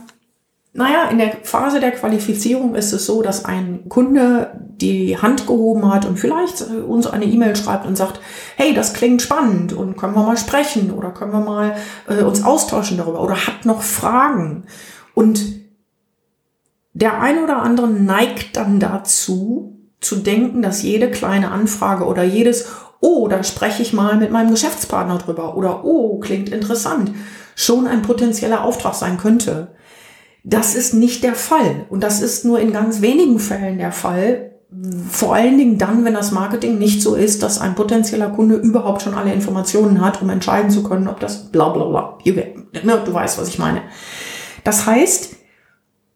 naja, 0.77 1.05
in 1.09 1.19
der 1.19 1.37
Phase 1.43 1.79
der 1.79 1.91
Qualifizierung 1.91 2.75
ist 2.75 2.91
es 2.91 3.05
so, 3.05 3.21
dass 3.21 3.45
ein 3.45 3.87
Kunde 3.87 4.59
die 4.81 5.17
Hand 5.17 5.47
gehoben 5.47 5.89
hat 5.89 6.05
und 6.05 6.19
vielleicht 6.19 6.61
äh, 6.61 6.81
uns 6.81 7.07
eine 7.07 7.23
E-Mail 7.23 7.55
schreibt 7.55 7.85
und 7.85 7.95
sagt, 7.95 8.19
hey, 8.57 8.73
das 8.73 8.93
klingt 8.93 9.21
spannend 9.21 9.71
und 9.71 9.95
können 9.95 10.15
wir 10.15 10.23
mal 10.23 10.35
sprechen 10.35 10.91
oder 10.91 11.11
können 11.11 11.31
wir 11.31 11.39
mal 11.39 11.77
äh, 12.09 12.23
uns 12.23 12.43
austauschen 12.43 12.97
darüber 12.97 13.21
oder 13.21 13.47
hat 13.47 13.65
noch 13.65 13.81
Fragen. 13.81 14.65
Und 15.13 15.45
der 16.91 17.21
ein 17.21 17.41
oder 17.41 17.61
andere 17.61 17.87
neigt 17.87 18.57
dann 18.57 18.81
dazu, 18.81 19.79
zu 20.01 20.17
denken, 20.17 20.61
dass 20.61 20.83
jede 20.83 21.09
kleine 21.09 21.51
Anfrage 21.51 22.03
oder 22.03 22.23
jedes, 22.23 22.67
oh, 22.99 23.29
da 23.29 23.43
spreche 23.43 23.81
ich 23.81 23.93
mal 23.93 24.17
mit 24.17 24.29
meinem 24.29 24.51
Geschäftspartner 24.51 25.19
drüber 25.19 25.55
oder 25.55 25.85
oh, 25.85 26.19
klingt 26.19 26.49
interessant, 26.49 27.11
schon 27.55 27.87
ein 27.87 28.01
potenzieller 28.01 28.65
Auftrag 28.65 28.93
sein 28.93 29.17
könnte. 29.17 29.69
Das 30.47 30.75
ist 30.75 30.93
nicht 30.93 31.23
der 31.23 31.33
Fall. 31.33 31.87
Und 31.89 32.03
das 32.03 32.21
ist 32.21 32.45
nur 32.45 32.59
in 32.59 32.71
ganz 32.71 33.01
wenigen 33.01 33.39
Fällen 33.39 33.79
der 33.79 33.91
Fall. 33.91 34.51
Vor 35.09 35.33
allen 35.33 35.57
Dingen 35.57 35.79
dann, 35.79 36.05
wenn 36.05 36.13
das 36.13 36.31
Marketing 36.31 36.77
nicht 36.77 37.01
so 37.01 37.15
ist, 37.15 37.41
dass 37.41 37.59
ein 37.59 37.73
potenzieller 37.73 38.29
Kunde 38.29 38.55
überhaupt 38.55 39.01
schon 39.01 39.15
alle 39.15 39.33
Informationen 39.33 40.01
hat, 40.01 40.21
um 40.21 40.29
entscheiden 40.29 40.69
zu 40.69 40.83
können, 40.83 41.07
ob 41.07 41.19
das 41.19 41.51
bla 41.51 41.69
bla 41.69 41.85
bla. 41.85 42.17
Ne, 42.25 43.01
du 43.03 43.11
weißt, 43.11 43.39
was 43.39 43.47
ich 43.47 43.57
meine. 43.57 43.81
Das 44.63 44.85
heißt, 44.85 45.35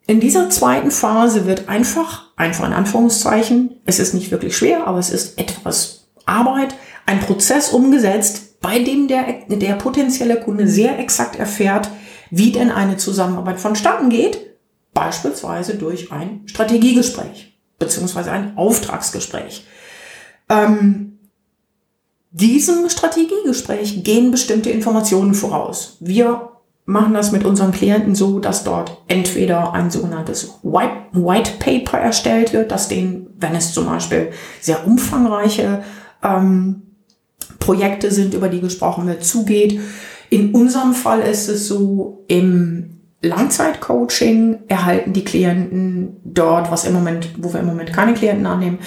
in 0.05 0.19
dieser 0.19 0.51
zweiten 0.51 0.91
Phase 0.91 1.47
wird 1.47 1.67
einfach, 1.67 2.27
einfach 2.35 2.67
in 2.67 2.73
Anführungszeichen, 2.73 3.77
es 3.85 3.99
ist 3.99 4.13
nicht 4.13 4.29
wirklich 4.29 4.55
schwer, 4.55 4.85
aber 4.85 4.99
es 4.99 5.09
ist 5.09 5.39
etwas 5.39 6.07
Arbeit, 6.25 6.75
ein 7.07 7.19
Prozess 7.19 7.69
umgesetzt, 7.69 8.61
bei 8.61 8.77
dem 8.77 9.07
der, 9.07 9.23
der 9.47 9.73
potenzielle 9.73 10.39
Kunde 10.39 10.67
sehr 10.67 10.99
exakt 10.99 11.37
erfährt, 11.37 11.89
wie 12.29 12.51
denn 12.51 12.71
eine 12.71 12.97
Zusammenarbeit 12.97 13.59
vonstatten 13.59 14.09
geht, 14.09 14.39
beispielsweise 14.93 15.75
durch 15.75 16.11
ein 16.11 16.41
Strategiegespräch 16.45 17.49
beziehungsweise 17.79 18.31
ein 18.31 18.57
Auftragsgespräch. 18.57 19.65
Ähm, 20.49 21.17
diesem 22.31 22.89
Strategiegespräch 22.89 24.03
gehen 24.03 24.29
bestimmte 24.29 24.69
Informationen 24.69 25.33
voraus. 25.33 25.97
Wir 25.99 26.49
machen 26.85 27.13
das 27.13 27.31
mit 27.31 27.45
unseren 27.45 27.71
Klienten 27.71 28.13
so, 28.15 28.39
dass 28.39 28.63
dort 28.63 29.01
entweder 29.07 29.73
ein 29.73 29.89
sogenanntes 29.89 30.59
White, 30.61 31.07
White 31.13 31.51
Paper 31.59 31.97
erstellt 31.97 32.53
wird, 32.53 32.71
dass 32.71 32.87
denen, 32.87 33.27
wenn 33.37 33.55
es 33.55 33.73
zum 33.73 33.85
Beispiel 33.85 34.31
sehr 34.59 34.85
umfangreiche 34.85 35.83
ähm, 36.23 36.83
Projekte 37.59 38.11
sind, 38.11 38.33
über 38.33 38.49
die 38.49 38.61
gesprochen 38.61 39.07
wird, 39.07 39.23
zugeht. 39.23 39.79
In 40.29 40.53
unserem 40.53 40.93
Fall 40.93 41.21
ist 41.21 41.47
es 41.47 41.67
so, 41.67 42.23
im 42.27 42.99
Langzeitcoaching 43.21 44.59
erhalten 44.67 45.13
die 45.13 45.25
Klienten 45.25 46.17
dort, 46.23 46.71
was 46.71 46.85
im 46.85 46.93
Moment, 46.93 47.29
wo 47.37 47.51
wir 47.51 47.59
im 47.59 47.65
Moment 47.65 47.91
keine 47.91 48.13
Klienten 48.13 48.45
annehmen, 48.45 48.79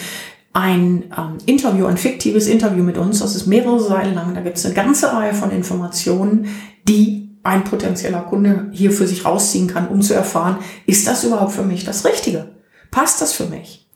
ein 0.54 1.04
ähm, 1.16 1.38
Interview, 1.46 1.86
ein 1.86 1.96
fiktives 1.96 2.46
Interview 2.46 2.82
mit 2.82 2.98
uns. 2.98 3.20
Das 3.20 3.34
ist 3.34 3.46
mehrere 3.46 3.80
Seiten 3.80 4.14
lang. 4.14 4.34
Da 4.34 4.40
gibt 4.40 4.58
es 4.58 4.66
eine 4.66 4.74
ganze 4.74 5.12
Reihe 5.12 5.34
von 5.34 5.50
Informationen, 5.50 6.48
die 6.86 7.30
ein 7.42 7.64
potenzieller 7.64 8.20
Kunde 8.20 8.68
hier 8.72 8.92
für 8.92 9.06
sich 9.06 9.24
rausziehen 9.24 9.66
kann, 9.66 9.88
um 9.88 10.02
zu 10.02 10.14
erfahren, 10.14 10.58
ist 10.86 11.06
das 11.08 11.24
überhaupt 11.24 11.52
für 11.52 11.64
mich 11.64 11.84
das 11.84 12.04
Richtige? 12.04 12.50
Passt 12.90 13.20
das 13.20 13.32
für 13.32 13.46
mich? 13.46 13.88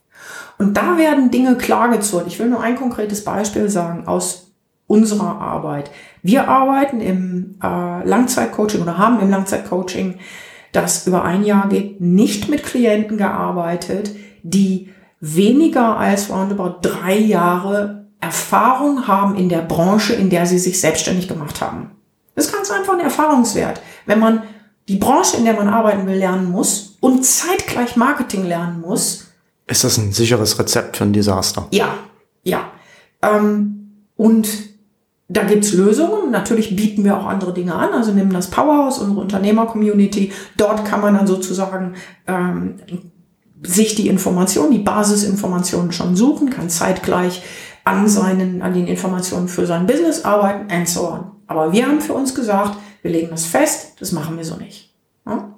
Und 0.59 0.77
da 0.77 0.99
werden 0.99 1.31
Dinge 1.31 1.57
klargezurrt. 1.57 2.27
Ich 2.27 2.39
will 2.39 2.49
nur 2.49 2.61
ein 2.61 2.77
konkretes 2.77 3.23
Beispiel 3.23 3.69
sagen 3.69 4.07
aus 4.07 4.46
unserer 4.87 5.41
Arbeit. 5.41 5.91
Wir 6.23 6.49
arbeiten 6.49 7.01
im 7.01 7.57
äh, 7.63 8.07
Langzeitcoaching 8.07 8.83
oder 8.83 8.99
haben 8.99 9.21
im 9.21 9.31
Langzeitcoaching, 9.31 10.19
das 10.73 11.07
über 11.07 11.25
ein 11.25 11.45
Jahr 11.45 11.69
geht, 11.69 12.01
nicht 12.01 12.49
mit 12.49 12.63
Klienten 12.63 13.17
gearbeitet, 13.17 14.11
die 14.43 14.93
weniger 15.21 15.97
als 15.97 16.31
roundabout 16.31 16.79
drei 16.83 17.17
Jahre 17.17 18.07
Erfahrung 18.21 19.07
haben 19.07 19.37
in 19.37 19.49
der 19.49 19.63
Branche, 19.63 20.15
in 20.15 20.31
der 20.31 20.47
sie 20.47 20.59
sich 20.59 20.81
selbstständig 20.81 21.29
gemacht 21.29 21.61
haben. 21.61 21.91
Das 22.35 22.47
ist 22.47 22.53
ganz 22.53 22.71
einfach 22.71 22.95
ein 22.95 23.01
Erfahrungswert. 23.01 23.81
Wenn 24.05 24.19
man 24.19 24.43
die 24.89 24.97
Branche, 24.97 25.37
in 25.37 25.45
der 25.45 25.55
man 25.55 25.69
arbeiten 25.69 26.07
will, 26.07 26.17
lernen 26.17 26.51
muss 26.51 26.97
und 27.01 27.25
zeitgleich 27.25 27.97
Marketing 27.97 28.45
lernen 28.45 28.81
muss. 28.81 29.27
Ist 29.67 29.85
das 29.85 29.99
ein 29.99 30.13
sicheres 30.13 30.59
Rezept 30.59 30.97
für 30.97 31.05
ein 31.05 31.13
Desaster? 31.13 31.67
Ja, 31.73 31.95
ja. 32.45 32.71
Ähm, 33.23 34.05
und 34.17 34.49
da 35.29 35.43
gibt's 35.43 35.73
Lösungen. 35.73 36.31
Natürlich 36.31 36.77
bieten 36.77 37.05
wir 37.05 37.19
auch 37.19 37.27
andere 37.27 37.53
Dinge 37.53 37.75
an. 37.75 37.93
Also 37.93 38.13
nehmen 38.13 38.33
das 38.33 38.51
Powerhouse, 38.51 38.99
unsere 38.99 39.21
Unternehmer-Community. 39.21 40.33
Dort 40.57 40.85
kann 40.85 41.01
man 41.01 41.15
dann 41.15 41.27
sozusagen 41.27 41.95
ähm, 42.27 42.77
sich 43.63 43.95
die 43.95 44.09
Informationen, 44.09 44.73
die 44.73 44.79
Basisinformationen 44.79 45.93
schon 45.93 46.15
suchen, 46.15 46.51
kann 46.51 46.71
zeitgleich 46.71 47.43
an 47.85 48.09
seinen, 48.09 48.63
an 48.63 48.75
den 48.75 48.87
Informationen 48.87 49.49
für 49.49 49.67
sein 49.67 49.87
Business 49.87 50.25
arbeiten 50.25 50.71
and 50.71 50.89
so 50.89 51.09
on. 51.09 51.31
Aber 51.47 51.73
wir 51.73 51.87
haben 51.87 52.01
für 52.01 52.15
uns 52.15 52.35
gesagt, 52.35 52.77
wir 53.03 53.11
legen 53.11 53.29
das 53.31 53.47
fest, 53.47 53.95
das 54.01 54.13
machen 54.13 54.37
wir 54.37 54.45
so 54.45 54.57
nicht. 54.57 54.95
Ja? 55.27 55.55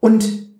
Und 0.00 0.50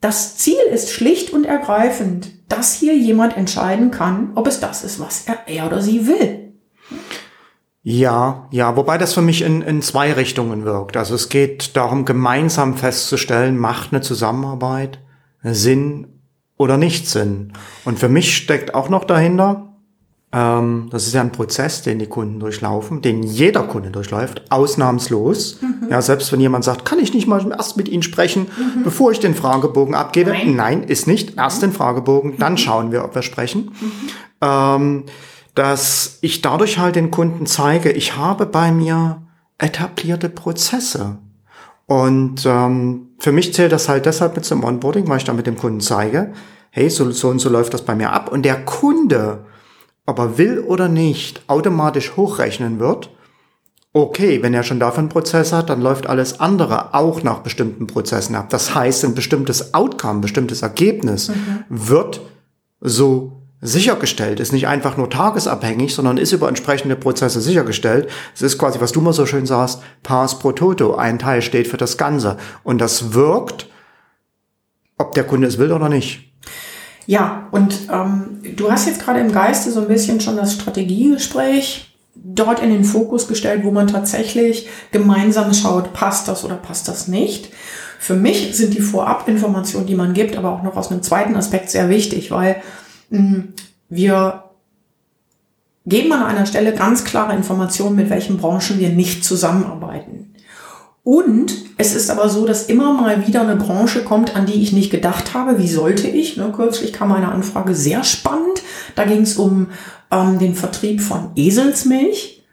das 0.00 0.36
Ziel 0.36 0.60
ist 0.72 0.90
schlicht 0.90 1.32
und 1.32 1.44
ergreifend, 1.44 2.30
dass 2.48 2.74
hier 2.74 2.96
jemand 2.96 3.36
entscheiden 3.36 3.90
kann, 3.90 4.32
ob 4.34 4.46
es 4.46 4.60
das 4.60 4.84
ist, 4.84 5.00
was 5.00 5.24
er, 5.26 5.38
er 5.46 5.66
oder 5.66 5.82
sie 5.82 6.06
will. 6.06 6.45
Ja, 7.88 8.48
ja, 8.50 8.74
wobei 8.74 8.98
das 8.98 9.14
für 9.14 9.22
mich 9.22 9.42
in, 9.42 9.62
in 9.62 9.80
zwei 9.80 10.12
Richtungen 10.12 10.64
wirkt. 10.64 10.96
Also 10.96 11.14
es 11.14 11.28
geht 11.28 11.76
darum, 11.76 12.04
gemeinsam 12.04 12.74
festzustellen, 12.74 13.56
macht 13.56 13.92
eine 13.92 14.00
Zusammenarbeit 14.00 14.98
Sinn 15.44 16.08
oder 16.56 16.78
nicht 16.78 17.08
Sinn. 17.08 17.52
Und 17.84 18.00
für 18.00 18.08
mich 18.08 18.36
steckt 18.36 18.74
auch 18.74 18.88
noch 18.88 19.04
dahinter, 19.04 19.76
ähm, 20.32 20.88
das 20.90 21.06
ist 21.06 21.14
ja 21.14 21.20
ein 21.20 21.30
Prozess, 21.30 21.82
den 21.82 22.00
die 22.00 22.08
Kunden 22.08 22.40
durchlaufen, 22.40 23.02
den 23.02 23.22
jeder 23.22 23.62
Kunde 23.62 23.92
durchläuft, 23.92 24.50
ausnahmslos. 24.50 25.62
Mhm. 25.62 25.88
Ja, 25.88 26.02
selbst 26.02 26.32
wenn 26.32 26.40
jemand 26.40 26.64
sagt, 26.64 26.84
kann 26.86 26.98
ich 26.98 27.14
nicht 27.14 27.28
mal 27.28 27.48
erst 27.52 27.76
mit 27.76 27.88
Ihnen 27.88 28.02
sprechen, 28.02 28.48
mhm. 28.58 28.82
bevor 28.82 29.12
ich 29.12 29.20
den 29.20 29.36
Fragebogen 29.36 29.94
abgebe? 29.94 30.30
Nein, 30.30 30.56
Nein 30.56 30.82
ist 30.82 31.06
nicht. 31.06 31.36
Erst 31.36 31.62
den 31.62 31.70
Fragebogen, 31.70 32.36
dann 32.36 32.54
mhm. 32.54 32.58
schauen 32.58 32.90
wir, 32.90 33.04
ob 33.04 33.14
wir 33.14 33.22
sprechen. 33.22 33.70
Mhm. 33.80 33.92
Ähm, 34.40 35.04
dass 35.56 36.18
ich 36.20 36.42
dadurch 36.42 36.78
halt 36.78 36.96
den 36.96 37.10
Kunden 37.10 37.46
zeige, 37.46 37.90
ich 37.90 38.14
habe 38.14 38.44
bei 38.44 38.70
mir 38.70 39.22
etablierte 39.58 40.28
Prozesse. 40.28 41.16
Und 41.86 42.44
ähm, 42.44 43.08
für 43.18 43.32
mich 43.32 43.54
zählt 43.54 43.72
das 43.72 43.88
halt 43.88 44.04
deshalb 44.04 44.36
mit 44.36 44.44
zum 44.44 44.62
Onboarding, 44.62 45.08
weil 45.08 45.16
ich 45.16 45.24
da 45.24 45.32
mit 45.32 45.46
dem 45.46 45.56
Kunden 45.56 45.80
zeige, 45.80 46.34
hey, 46.70 46.90
so, 46.90 47.10
so 47.10 47.30
und 47.30 47.38
so 47.38 47.48
läuft 47.48 47.72
das 47.72 47.82
bei 47.82 47.94
mir 47.94 48.12
ab. 48.12 48.30
Und 48.30 48.42
der 48.42 48.66
Kunde, 48.66 49.46
ob 50.04 50.18
er 50.18 50.36
will 50.36 50.58
oder 50.60 50.88
nicht, 50.88 51.42
automatisch 51.46 52.16
hochrechnen 52.18 52.78
wird, 52.78 53.10
okay, 53.94 54.42
wenn 54.42 54.52
er 54.52 54.62
schon 54.62 54.78
dafür 54.78 54.98
einen 54.98 55.08
Prozess 55.08 55.54
hat, 55.54 55.70
dann 55.70 55.80
läuft 55.80 56.06
alles 56.06 56.38
andere 56.38 56.92
auch 56.92 57.22
nach 57.22 57.38
bestimmten 57.38 57.86
Prozessen 57.86 58.34
ab. 58.34 58.50
Das 58.50 58.74
heißt, 58.74 59.06
ein 59.06 59.14
bestimmtes 59.14 59.72
Outcome, 59.72 60.18
ein 60.18 60.20
bestimmtes 60.20 60.60
Ergebnis 60.60 61.30
mhm. 61.30 61.64
wird 61.70 62.20
so 62.82 63.45
sichergestellt, 63.60 64.38
ist 64.38 64.52
nicht 64.52 64.68
einfach 64.68 64.96
nur 64.96 65.08
tagesabhängig, 65.08 65.94
sondern 65.94 66.18
ist 66.18 66.32
über 66.32 66.48
entsprechende 66.48 66.96
Prozesse 66.96 67.40
sichergestellt. 67.40 68.08
Es 68.34 68.42
ist 68.42 68.58
quasi, 68.58 68.80
was 68.80 68.92
du 68.92 69.00
mal 69.00 69.12
so 69.12 69.26
schön 69.26 69.46
sagst, 69.46 69.80
Pass 70.02 70.38
pro 70.38 70.52
Toto. 70.52 70.94
Ein 70.94 71.18
Teil 71.18 71.42
steht 71.42 71.66
für 71.66 71.78
das 71.78 71.96
Ganze. 71.96 72.36
Und 72.64 72.80
das 72.80 73.14
wirkt, 73.14 73.66
ob 74.98 75.14
der 75.14 75.24
Kunde 75.24 75.46
es 75.46 75.58
will 75.58 75.72
oder 75.72 75.88
nicht. 75.88 76.32
Ja, 77.06 77.48
und 77.52 77.88
ähm, 77.90 78.40
du 78.56 78.70
hast 78.70 78.86
jetzt 78.86 79.02
gerade 79.02 79.20
im 79.20 79.32
Geiste 79.32 79.70
so 79.70 79.80
ein 79.80 79.88
bisschen 79.88 80.20
schon 80.20 80.36
das 80.36 80.54
Strategiegespräch 80.54 81.94
dort 82.14 82.60
in 82.60 82.70
den 82.70 82.84
Fokus 82.84 83.28
gestellt, 83.28 83.62
wo 83.64 83.70
man 83.70 83.86
tatsächlich 83.86 84.68
gemeinsam 84.90 85.54
schaut, 85.54 85.92
passt 85.92 86.28
das 86.28 86.44
oder 86.44 86.56
passt 86.56 86.88
das 86.88 87.08
nicht. 87.08 87.50
Für 87.98 88.14
mich 88.14 88.56
sind 88.56 88.74
die 88.74 88.80
Vorabinformationen, 88.80 89.86
die 89.86 89.94
man 89.94 90.12
gibt, 90.12 90.36
aber 90.36 90.50
auch 90.50 90.62
noch 90.62 90.76
aus 90.76 90.90
einem 90.90 91.02
zweiten 91.02 91.36
Aspekt 91.36 91.70
sehr 91.70 91.88
wichtig, 91.88 92.30
weil 92.30 92.62
wir 93.88 94.42
geben 95.86 96.12
an 96.12 96.24
einer 96.24 96.46
Stelle 96.46 96.74
ganz 96.74 97.04
klare 97.04 97.34
Informationen, 97.34 97.96
mit 97.96 98.10
welchen 98.10 98.38
Branchen 98.38 98.78
wir 98.78 98.90
nicht 98.90 99.24
zusammenarbeiten. 99.24 100.34
Und 101.04 101.54
es 101.78 101.94
ist 101.94 102.10
aber 102.10 102.28
so, 102.28 102.46
dass 102.46 102.66
immer 102.66 102.92
mal 102.92 103.28
wieder 103.28 103.42
eine 103.42 103.54
Branche 103.54 104.02
kommt, 104.02 104.34
an 104.34 104.44
die 104.44 104.60
ich 104.60 104.72
nicht 104.72 104.90
gedacht 104.90 105.34
habe. 105.34 105.60
Wie 105.60 105.68
sollte 105.68 106.08
ich? 106.08 106.36
Ne, 106.36 106.50
kürzlich 106.54 106.92
kam 106.92 107.12
eine 107.12 107.30
Anfrage 107.30 107.76
sehr 107.76 108.02
spannend. 108.02 108.62
Da 108.96 109.04
ging 109.04 109.20
es 109.20 109.36
um 109.36 109.68
ähm, 110.10 110.40
den 110.40 110.56
Vertrieb 110.56 111.00
von 111.00 111.30
Eselsmilch. 111.36 112.44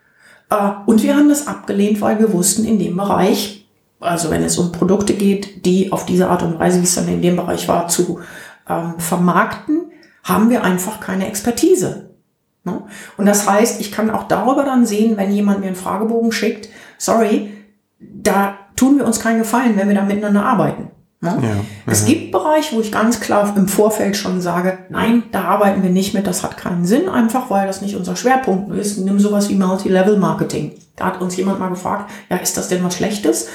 Äh, 0.52 0.70
und 0.86 1.02
wir 1.02 1.16
haben 1.16 1.30
das 1.30 1.48
abgelehnt, 1.48 2.00
weil 2.00 2.20
wir 2.20 2.32
wussten, 2.32 2.64
in 2.64 2.78
dem 2.78 2.96
Bereich, 2.96 3.66
also 4.00 4.30
wenn 4.30 4.44
es 4.44 4.60
um 4.60 4.72
Produkte 4.72 5.16
geht, 5.16 5.66
die 5.66 5.92
auf 5.92 6.06
diese 6.06 6.30
Art 6.30 6.44
und 6.44 6.60
Weise, 6.60 6.80
wie 6.80 6.84
es 6.84 6.94
dann 6.94 7.08
in 7.08 7.24
dem 7.24 7.38
Bereich 7.38 7.68
war, 7.68 7.88
zu 7.88 8.20
ähm, 8.70 9.00
vermarkten, 9.00 9.86
haben 10.24 10.50
wir 10.50 10.64
einfach 10.64 11.00
keine 11.00 11.28
Expertise. 11.28 12.10
Ne? 12.64 12.82
Und 13.18 13.26
das 13.26 13.48
heißt, 13.48 13.82
ich 13.82 13.92
kann 13.92 14.10
auch 14.10 14.28
darüber 14.28 14.64
dann 14.64 14.86
sehen, 14.86 15.18
wenn 15.18 15.32
jemand 15.32 15.60
mir 15.60 15.68
einen 15.68 15.76
Fragebogen 15.76 16.32
schickt, 16.32 16.70
sorry, 16.98 17.52
da 18.00 18.56
tun 18.76 18.98
wir 18.98 19.06
uns 19.06 19.20
keinen 19.20 19.40
Gefallen, 19.40 19.78
wenn 19.78 19.88
wir 19.88 19.96
da 19.96 20.04
miteinander 20.04 20.46
arbeiten. 20.46 20.90
Ne? 21.24 21.40
Ja, 21.42 21.50
es 21.86 22.06
gibt 22.06 22.34
Bereiche, 22.34 22.76
wo 22.76 22.82
ich 22.82 22.92
ganz 22.92 23.22
klar 23.22 23.54
im 23.56 23.70
Vorfeld 23.70 24.18
schon 24.18 24.42
sage, 24.42 24.80
nein, 24.90 25.24
da 25.32 25.46
arbeiten 25.46 25.82
wir 25.82 25.90
nicht 25.90 26.14
mit, 26.14 26.28
das 26.28 26.44
hat 26.44 26.58
keinen 26.58 26.86
Sinn, 26.86 27.08
einfach 27.08 27.50
weil 27.50 27.66
das 27.66 27.82
nicht 27.82 27.96
unser 27.96 28.18
Schwerpunkt 28.18 28.76
ist. 28.76 28.98
Nimm 28.98 29.20
sowas 29.20 29.48
wie 29.48 29.56
Multi-Level-Marketing. 29.56 30.74
Da 30.98 31.06
hat 31.06 31.22
uns 31.22 31.38
jemand 31.38 31.60
mal 31.60 31.70
gefragt, 31.70 32.12
ja, 32.30 32.38
ist 32.38 32.58
das 32.58 32.68
denn 32.68 32.84
was 32.84 32.98
Schlechtes? 32.98 33.48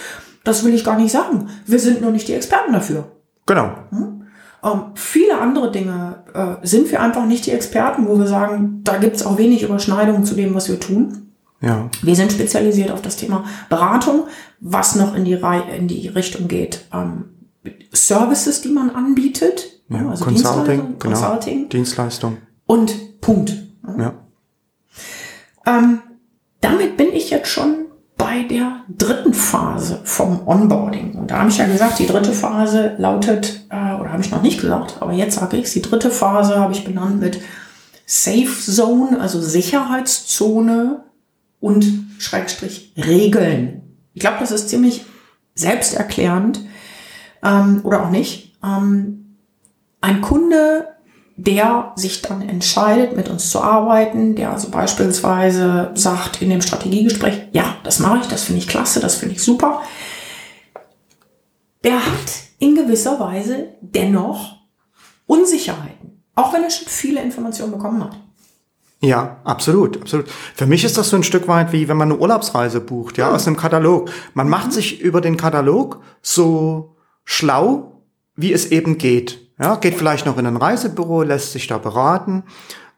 Das 0.44 0.64
will 0.64 0.72
ich 0.72 0.82
gar 0.82 0.96
nicht 0.96 1.12
sagen. 1.12 1.50
Wir 1.66 1.78
sind 1.78 2.00
nur 2.00 2.10
nicht 2.10 2.26
die 2.28 2.32
Experten 2.32 2.72
dafür. 2.72 3.04
Genau. 3.44 3.70
Hm? 3.90 4.17
Ähm, 4.62 4.82
viele 4.94 5.38
andere 5.38 5.70
Dinge 5.70 6.24
äh, 6.34 6.66
sind 6.66 6.90
wir 6.90 7.00
einfach 7.00 7.26
nicht 7.26 7.46
die 7.46 7.52
Experten, 7.52 8.08
wo 8.08 8.18
wir 8.18 8.26
sagen, 8.26 8.80
da 8.84 8.96
gibt 8.96 9.16
es 9.16 9.24
auch 9.24 9.38
wenig 9.38 9.62
Überschneidungen 9.62 10.24
zu 10.24 10.34
dem, 10.34 10.54
was 10.54 10.68
wir 10.68 10.80
tun. 10.80 11.32
Ja. 11.60 11.90
Wir 12.02 12.14
sind 12.14 12.32
spezialisiert 12.32 12.90
auf 12.90 13.02
das 13.02 13.16
Thema 13.16 13.44
Beratung, 13.68 14.24
was 14.60 14.94
noch 14.94 15.14
in 15.14 15.24
die, 15.24 15.34
Re 15.34 15.64
in 15.76 15.88
die 15.88 16.08
Richtung 16.08 16.48
geht. 16.48 16.86
Ähm, 16.92 17.24
Services, 17.92 18.60
die 18.60 18.68
man 18.68 18.90
anbietet. 18.90 19.82
Ja, 19.88 20.08
also 20.08 20.24
Consulting, 20.24 20.98
genau. 20.98 21.14
Consulting. 21.14 21.68
Dienstleistung. 21.68 22.38
Und 22.66 23.20
Punkt. 23.20 23.54
Ja. 23.98 24.14
Ähm, 25.66 26.00
damit 26.60 26.96
bin 26.96 27.12
ich 27.12 27.30
jetzt 27.30 27.48
schon 27.48 27.87
bei 28.28 28.42
der 28.42 28.82
dritten 28.90 29.32
Phase 29.32 30.00
vom 30.04 30.46
Onboarding. 30.46 31.14
Und 31.14 31.30
da 31.30 31.38
habe 31.38 31.48
ich 31.48 31.56
ja 31.56 31.66
gesagt, 31.66 31.98
die 31.98 32.06
dritte 32.06 32.32
Phase 32.32 32.94
lautet, 32.98 33.64
äh, 33.70 33.94
oder 33.94 34.12
habe 34.12 34.20
ich 34.20 34.30
noch 34.30 34.42
nicht 34.42 34.60
gesagt, 34.60 34.98
aber 35.00 35.12
jetzt 35.12 35.36
sage 35.36 35.56
ich 35.56 35.72
die 35.72 35.80
dritte 35.80 36.10
Phase 36.10 36.56
habe 36.56 36.74
ich 36.74 36.84
benannt 36.84 37.20
mit 37.20 37.40
Safe 38.04 38.50
Zone, 38.50 39.18
also 39.18 39.40
Sicherheitszone 39.40 41.04
und 41.60 41.86
Schrägstrich 42.18 42.92
Regeln. 42.98 43.96
Ich 44.12 44.20
glaube, 44.20 44.36
das 44.40 44.50
ist 44.50 44.68
ziemlich 44.68 45.06
selbsterklärend 45.54 46.60
ähm, 47.42 47.80
oder 47.82 48.04
auch 48.04 48.10
nicht. 48.10 48.58
Ähm, 48.62 49.36
ein 50.02 50.20
Kunde 50.20 50.88
der 51.40 51.92
sich 51.94 52.20
dann 52.20 52.46
entscheidet, 52.48 53.16
mit 53.16 53.28
uns 53.28 53.50
zu 53.50 53.60
arbeiten, 53.60 54.34
der 54.34 54.50
also 54.50 54.70
beispielsweise 54.70 55.92
sagt 55.94 56.42
in 56.42 56.50
dem 56.50 56.60
Strategiegespräch, 56.60 57.42
ja, 57.52 57.76
das 57.84 58.00
mache 58.00 58.18
ich, 58.22 58.26
das 58.26 58.42
finde 58.42 58.60
ich 58.60 58.66
klasse, 58.66 58.98
das 58.98 59.14
finde 59.14 59.36
ich 59.36 59.42
super, 59.42 59.80
der 61.84 62.04
hat 62.04 62.42
in 62.58 62.74
gewisser 62.74 63.20
Weise 63.20 63.68
dennoch 63.80 64.56
Unsicherheiten, 65.26 66.24
auch 66.34 66.52
wenn 66.52 66.64
er 66.64 66.70
schon 66.70 66.88
viele 66.88 67.22
Informationen 67.22 67.70
bekommen 67.70 68.02
hat. 68.02 68.16
Ja, 69.00 69.40
absolut, 69.44 70.00
absolut. 70.00 70.28
Für 70.56 70.66
mich 70.66 70.82
ist 70.82 70.98
das 70.98 71.10
so 71.10 71.16
ein 71.16 71.22
Stück 71.22 71.46
weit 71.46 71.72
wie 71.72 71.86
wenn 71.86 71.96
man 71.96 72.10
eine 72.10 72.20
Urlaubsreise 72.20 72.80
bucht, 72.80 73.16
ja, 73.16 73.28
mhm. 73.28 73.34
aus 73.36 73.46
einem 73.46 73.56
Katalog. 73.56 74.10
Man 74.34 74.48
macht 74.48 74.72
sich 74.72 75.00
über 75.00 75.20
den 75.20 75.36
Katalog 75.36 76.02
so 76.20 76.96
schlau, 77.24 78.02
wie 78.34 78.52
es 78.52 78.72
eben 78.72 78.98
geht. 78.98 79.47
Ja, 79.60 79.74
geht 79.76 79.94
vielleicht 79.94 80.26
noch 80.26 80.38
in 80.38 80.46
ein 80.46 80.56
Reisebüro, 80.56 81.22
lässt 81.22 81.52
sich 81.52 81.66
da 81.66 81.78
beraten 81.78 82.44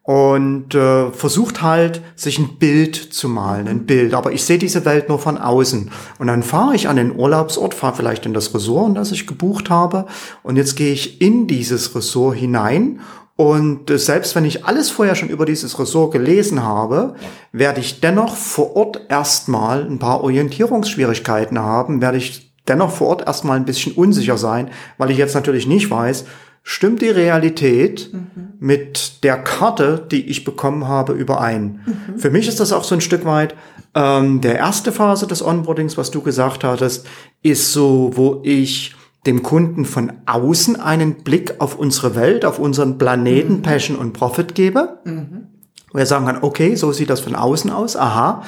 und 0.02 0.74
äh, 0.74 1.10
versucht 1.10 1.62
halt, 1.62 2.02
sich 2.16 2.38
ein 2.38 2.58
Bild 2.58 2.96
zu 2.96 3.28
malen, 3.28 3.68
ein 3.68 3.86
Bild. 3.86 4.12
Aber 4.12 4.32
ich 4.32 4.44
sehe 4.44 4.58
diese 4.58 4.84
Welt 4.84 5.08
nur 5.08 5.18
von 5.18 5.38
außen. 5.38 5.90
Und 6.18 6.26
dann 6.26 6.42
fahre 6.42 6.74
ich 6.74 6.88
an 6.88 6.96
den 6.96 7.14
Urlaubsort, 7.14 7.74
fahre 7.74 7.96
vielleicht 7.96 8.26
in 8.26 8.34
das 8.34 8.54
Ressort, 8.54 8.96
das 8.96 9.12
ich 9.12 9.26
gebucht 9.26 9.70
habe. 9.70 10.06
Und 10.42 10.56
jetzt 10.56 10.76
gehe 10.76 10.92
ich 10.92 11.20
in 11.20 11.46
dieses 11.46 11.94
Ressort 11.94 12.36
hinein. 12.36 13.00
Und 13.36 13.90
äh, 13.90 13.98
selbst 13.98 14.34
wenn 14.34 14.44
ich 14.44 14.66
alles 14.66 14.90
vorher 14.90 15.14
schon 15.14 15.28
über 15.28 15.46
dieses 15.46 15.78
Ressort 15.78 16.12
gelesen 16.12 16.62
habe, 16.62 17.14
werde 17.52 17.80
ich 17.80 18.00
dennoch 18.00 18.36
vor 18.36 18.76
Ort 18.76 19.06
erstmal 19.08 19.84
ein 19.84 19.98
paar 19.98 20.22
Orientierungsschwierigkeiten 20.22 21.58
haben, 21.58 22.02
werde 22.02 22.18
ich 22.18 22.52
dennoch 22.68 22.90
vor 22.90 23.08
Ort 23.08 23.26
erstmal 23.26 23.56
ein 23.56 23.64
bisschen 23.64 23.92
unsicher 23.92 24.38
sein, 24.38 24.70
weil 24.98 25.10
ich 25.10 25.18
jetzt 25.18 25.34
natürlich 25.34 25.66
nicht 25.66 25.90
weiß, 25.90 26.24
stimmt 26.62 27.02
die 27.02 27.08
Realität 27.08 28.10
mhm. 28.12 28.54
mit 28.58 29.24
der 29.24 29.38
Karte, 29.38 30.06
die 30.10 30.28
ich 30.28 30.44
bekommen 30.44 30.86
habe, 30.86 31.12
überein. 31.12 31.80
Mhm. 31.86 32.18
Für 32.18 32.30
mich 32.30 32.48
ist 32.48 32.60
das 32.60 32.72
auch 32.72 32.84
so 32.84 32.94
ein 32.94 33.00
Stück 33.00 33.24
weit 33.24 33.54
ähm, 33.94 34.40
der 34.40 34.56
erste 34.56 34.92
Phase 34.92 35.26
des 35.26 35.42
Onboardings, 35.42 35.96
was 35.96 36.10
du 36.10 36.20
gesagt 36.22 36.62
hattest, 36.64 37.06
ist 37.42 37.72
so, 37.72 38.12
wo 38.14 38.40
ich 38.44 38.94
dem 39.26 39.42
Kunden 39.42 39.84
von 39.84 40.12
außen 40.26 40.80
einen 40.80 41.22
Blick 41.22 41.60
auf 41.60 41.78
unsere 41.78 42.14
Welt, 42.14 42.44
auf 42.44 42.58
unseren 42.58 42.98
Planeten, 42.98 43.54
mhm. 43.54 43.62
Passion 43.62 43.96
und 43.96 44.12
Profit 44.12 44.54
gebe. 44.54 45.00
Mhm. 45.04 45.48
Wo 45.92 45.98
er 45.98 46.06
sagen 46.06 46.26
kann, 46.26 46.38
okay, 46.42 46.76
so 46.76 46.92
sieht 46.92 47.10
das 47.10 47.20
von 47.20 47.34
außen 47.34 47.70
aus, 47.70 47.96
aha. 47.96 48.44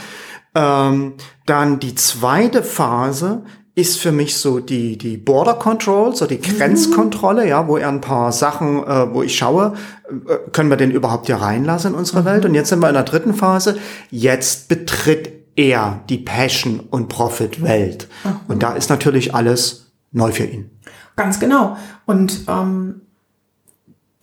Ähm, 0.54 1.14
dann 1.46 1.80
die 1.80 1.94
zweite 1.94 2.62
Phase 2.62 3.42
ist 3.74 3.98
für 3.98 4.12
mich 4.12 4.36
so 4.36 4.60
die, 4.60 4.98
die 4.98 5.16
Border 5.16 5.54
Control, 5.54 6.14
so 6.14 6.26
die 6.26 6.36
mhm. 6.36 6.58
Grenzkontrolle, 6.58 7.48
ja, 7.48 7.66
wo 7.68 7.78
er 7.78 7.88
ein 7.88 8.00
paar 8.00 8.32
Sachen, 8.32 8.84
äh, 8.84 9.14
wo 9.14 9.22
ich 9.22 9.36
schaue, 9.36 9.74
äh, 10.08 10.50
können 10.52 10.68
wir 10.68 10.76
den 10.76 10.90
überhaupt 10.90 11.26
hier 11.26 11.36
reinlassen 11.36 11.92
in 11.92 11.98
unsere 11.98 12.20
mhm. 12.20 12.26
Welt? 12.26 12.44
Und 12.44 12.54
jetzt 12.54 12.68
sind 12.68 12.80
wir 12.80 12.88
in 12.88 12.94
der 12.94 13.04
dritten 13.04 13.34
Phase. 13.34 13.78
Jetzt 14.10 14.68
betritt 14.68 15.32
er 15.56 16.02
die 16.08 16.18
Passion- 16.18 16.80
und 16.80 17.08
Profit-Welt. 17.08 18.08
Mhm. 18.24 18.30
Und 18.48 18.62
da 18.62 18.74
ist 18.74 18.90
natürlich 18.90 19.34
alles 19.34 19.92
neu 20.10 20.32
für 20.32 20.44
ihn. 20.44 20.70
Ganz 21.16 21.40
genau. 21.40 21.76
Und 22.06 22.44
ähm, 22.48 23.01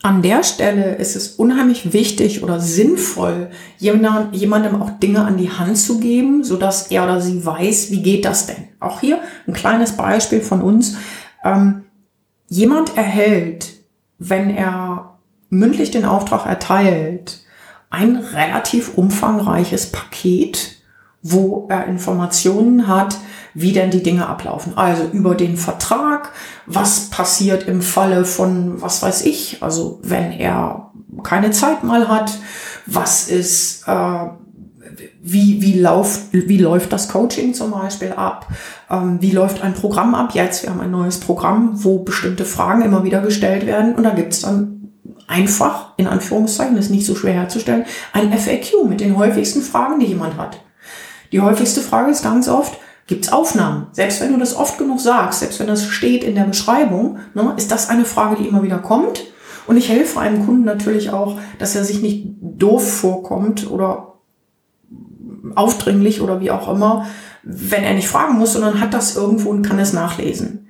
an 0.02 0.22
der 0.22 0.44
Stelle 0.44 0.96
ist 0.96 1.16
es 1.16 1.28
unheimlich 1.28 1.92
wichtig 1.92 2.42
oder 2.42 2.60
sinnvoll, 2.62 3.50
jemandem 3.80 4.82
auch 4.82 4.92
Dinge 4.92 5.26
an 5.26 5.36
die 5.36 5.52
Hand 5.52 5.78
zu 5.78 6.00
geben, 6.00 6.44
so 6.44 6.56
dass 6.56 6.88
er 6.88 7.04
oder 7.04 7.20
sie 7.20 7.46
weiß, 7.46 7.92
wie 7.92 8.02
geht 8.02 8.24
das 8.24 8.46
denn. 8.46 8.70
Auch 8.80 9.02
hier 9.02 9.20
ein 9.46 9.54
kleines 9.54 9.98
Beispiel 9.98 10.40
von 10.40 10.62
uns. 10.62 10.96
Ähm, 11.44 11.84
jemand 12.48 12.96
erhält, 12.96 13.74
wenn 14.20 14.50
er 14.50 15.18
mündlich 15.50 15.92
den 15.92 16.06
Auftrag 16.06 16.46
erteilt, 16.46 17.42
ein 17.90 18.16
relativ 18.16 18.98
umfangreiches 18.98 19.92
Paket, 19.92 20.78
wo 21.22 21.68
er 21.70 21.88
Informationen 21.88 22.88
hat, 22.88 23.18
wie 23.54 23.74
denn 23.74 23.92
die 23.92 24.04
Dinge 24.04 24.28
ablaufen. 24.28 24.78
Also 24.78 25.04
über 25.12 25.36
den 25.36 25.58
Vertrag, 25.58 26.32
was 26.70 27.10
passiert 27.10 27.68
im 27.68 27.82
Falle 27.82 28.26
von, 28.26 28.82
was 28.82 29.02
weiß 29.02 29.26
ich, 29.26 29.58
also 29.62 30.00
wenn 30.04 30.32
er 30.32 30.92
keine 31.24 31.52
Zeit 31.52 31.84
mal 31.84 32.08
hat, 32.08 32.38
was 32.86 33.28
ist, 33.28 33.88
äh, 33.88 34.28
wie, 35.22 35.62
wie, 35.62 35.80
läuft, 35.80 36.32
wie 36.32 36.60
läuft 36.60 36.94
das 36.94 37.10
Coaching 37.10 37.54
zum 37.56 37.72
Beispiel 37.72 38.12
ab? 38.12 38.48
Ähm, 38.90 39.18
wie 39.20 39.32
läuft 39.32 39.64
ein 39.64 39.74
Programm 39.74 40.14
ab? 40.14 40.30
Jetzt, 40.34 40.64
wir 40.64 40.70
haben 40.70 40.80
ein 40.80 40.92
neues 40.92 41.20
Programm, 41.20 41.84
wo 41.84 42.00
bestimmte 42.00 42.46
Fragen 42.46 42.84
immer 42.84 43.04
wieder 43.04 43.22
gestellt 43.22 43.66
werden 43.66 43.96
und 43.96 44.04
da 44.04 44.12
gibt's 44.12 44.42
dann 44.42 44.92
einfach, 45.28 45.94
in 45.98 46.08
Anführungszeichen, 46.08 46.78
ist 46.78 46.92
nicht 46.92 47.06
so 47.06 47.16
schwer 47.16 47.34
herzustellen, 47.34 47.86
ein 48.14 48.32
FAQ 48.32 48.88
mit 48.88 49.00
den 49.00 49.18
häufigsten 49.18 49.62
Fragen, 49.62 50.00
die 50.00 50.08
jemand 50.08 50.38
hat. 50.38 50.60
Die 51.32 51.42
häufigste 51.42 51.82
Frage 51.82 52.12
ist 52.12 52.24
ganz 52.24 52.48
oft, 52.48 52.78
gibt's 53.10 53.32
Aufnahmen? 53.32 53.88
Selbst 53.92 54.22
wenn 54.22 54.32
du 54.32 54.40
das 54.40 54.56
oft 54.56 54.78
genug 54.78 55.02
sagst, 55.02 55.40
selbst 55.40 55.60
wenn 55.60 55.68
das 55.68 55.86
steht 55.86 56.24
in 56.24 56.36
der 56.36 56.44
Beschreibung, 56.44 57.18
ne, 57.34 57.54
ist 57.58 57.72
das 57.72 57.90
eine 57.90 58.06
Frage, 58.06 58.38
die 58.38 58.48
immer 58.48 58.64
wieder 58.64 58.78
kommt. 58.78 59.26
Und 59.68 59.78
ich 59.78 59.90
helfe 59.90 60.20
einem 60.20 60.46
Kunden 60.46 60.64
natürlich 60.64 61.10
auch, 61.10 61.38
dass 61.58 61.76
er 61.76 61.84
sich 61.84 62.02
nicht 62.02 62.28
doof 62.40 63.00
vorkommt 63.00 63.70
oder 63.70 64.14
aufdringlich 65.56 66.22
oder 66.22 66.40
wie 66.40 66.52
auch 66.52 66.72
immer, 66.72 67.08
wenn 67.44 67.84
er 67.84 67.96
nicht 67.96 68.08
fragen 68.08 68.38
muss, 68.38 68.54
sondern 68.54 68.80
hat 68.80 68.94
das 68.94 69.16
irgendwo 69.16 69.50
und 69.50 69.64
kann 69.64 69.80
es 69.80 69.92
nachlesen. 69.92 70.68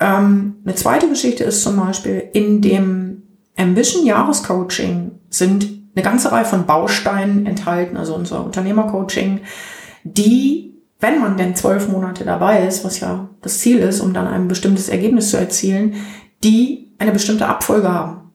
Ähm, 0.00 0.56
eine 0.64 0.74
zweite 0.74 1.08
Geschichte 1.08 1.44
ist 1.44 1.62
zum 1.62 1.76
Beispiel, 1.76 2.30
in 2.32 2.62
dem 2.62 3.22
Ambition 3.56 4.06
Jahrescoaching 4.06 5.12
sind 5.28 5.68
eine 5.94 6.04
ganze 6.04 6.32
Reihe 6.32 6.44
von 6.44 6.64
Bausteinen 6.64 7.44
enthalten, 7.44 7.96
also 7.96 8.14
unser 8.14 8.44
Unternehmercoaching, 8.44 9.40
die, 10.04 10.67
wenn 11.00 11.20
man 11.20 11.36
denn 11.36 11.54
zwölf 11.54 11.88
Monate 11.88 12.24
dabei 12.24 12.66
ist, 12.66 12.84
was 12.84 13.00
ja 13.00 13.28
das 13.40 13.60
Ziel 13.60 13.78
ist, 13.78 14.00
um 14.00 14.12
dann 14.12 14.26
ein 14.26 14.48
bestimmtes 14.48 14.88
Ergebnis 14.88 15.30
zu 15.30 15.36
erzielen, 15.36 15.94
die 16.42 16.92
eine 16.98 17.12
bestimmte 17.12 17.46
Abfolge 17.46 17.92
haben. 17.92 18.32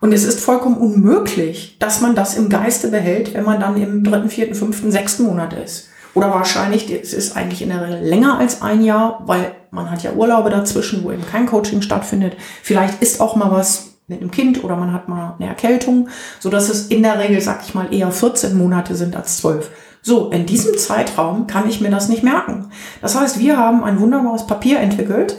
Und 0.00 0.12
es 0.12 0.24
ist 0.24 0.40
vollkommen 0.40 0.76
unmöglich, 0.76 1.76
dass 1.78 2.00
man 2.00 2.14
das 2.14 2.36
im 2.36 2.48
Geiste 2.48 2.88
behält, 2.88 3.34
wenn 3.34 3.44
man 3.44 3.60
dann 3.60 3.80
im 3.80 4.04
dritten, 4.04 4.30
vierten, 4.30 4.54
fünften, 4.54 4.92
sechsten 4.92 5.24
Monat 5.24 5.52
ist. 5.52 5.88
Oder 6.14 6.30
wahrscheinlich, 6.30 6.90
es 6.90 7.12
ist 7.12 7.36
eigentlich 7.36 7.62
in 7.62 7.68
der 7.68 7.82
Regel 7.82 8.00
länger 8.00 8.38
als 8.38 8.62
ein 8.62 8.82
Jahr, 8.82 9.22
weil 9.26 9.52
man 9.70 9.90
hat 9.90 10.02
ja 10.02 10.12
Urlaube 10.12 10.50
dazwischen, 10.50 11.04
wo 11.04 11.12
eben 11.12 11.26
kein 11.26 11.46
Coaching 11.46 11.82
stattfindet. 11.82 12.36
Vielleicht 12.62 13.02
ist 13.02 13.20
auch 13.20 13.36
mal 13.36 13.50
was 13.50 13.98
mit 14.06 14.20
einem 14.20 14.30
Kind 14.30 14.64
oder 14.64 14.76
man 14.76 14.92
hat 14.92 15.08
mal 15.08 15.34
eine 15.38 15.48
Erkältung, 15.48 16.08
so 16.40 16.48
dass 16.48 16.70
es 16.70 16.86
in 16.86 17.02
der 17.02 17.18
Regel, 17.18 17.40
sag 17.40 17.60
ich 17.64 17.74
mal, 17.74 17.92
eher 17.92 18.10
14 18.10 18.56
Monate 18.56 18.94
sind 18.94 19.14
als 19.16 19.36
12. 19.38 19.70
So, 20.08 20.30
in 20.30 20.46
diesem 20.46 20.78
Zeitraum 20.78 21.46
kann 21.46 21.68
ich 21.68 21.82
mir 21.82 21.90
das 21.90 22.08
nicht 22.08 22.22
merken. 22.22 22.70
Das 23.02 23.14
heißt, 23.14 23.40
wir 23.40 23.58
haben 23.58 23.84
ein 23.84 24.00
wunderbares 24.00 24.46
Papier 24.46 24.80
entwickelt, 24.80 25.36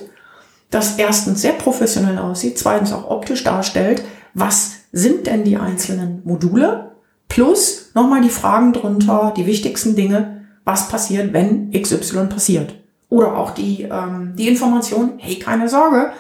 das 0.70 1.00
erstens 1.00 1.42
sehr 1.42 1.54
professionell 1.54 2.20
aussieht, 2.20 2.60
zweitens 2.60 2.94
auch 2.94 3.10
optisch 3.10 3.44
darstellt, 3.44 4.04
was 4.36 4.74
sind 4.92 5.26
denn 5.26 5.44
die 5.44 5.58
einzelnen 5.58 6.22
Module, 6.24 6.92
plus 7.30 7.90
nochmal 7.96 8.22
die 8.22 8.30
Fragen 8.30 8.72
drunter, 8.72 9.34
die 9.36 9.48
wichtigsten 9.48 9.96
Dinge, 9.96 10.46
was 10.66 10.88
passiert, 10.88 11.34
wenn 11.34 11.72
XY 11.72 12.28
passiert. 12.28 12.76
Oder 13.10 13.38
auch 13.38 13.56
die, 13.56 13.88
ähm, 13.92 14.36
die 14.38 14.50
Information, 14.50 15.14
hey, 15.18 15.40
keine 15.40 15.68
Sorge, 15.68 16.12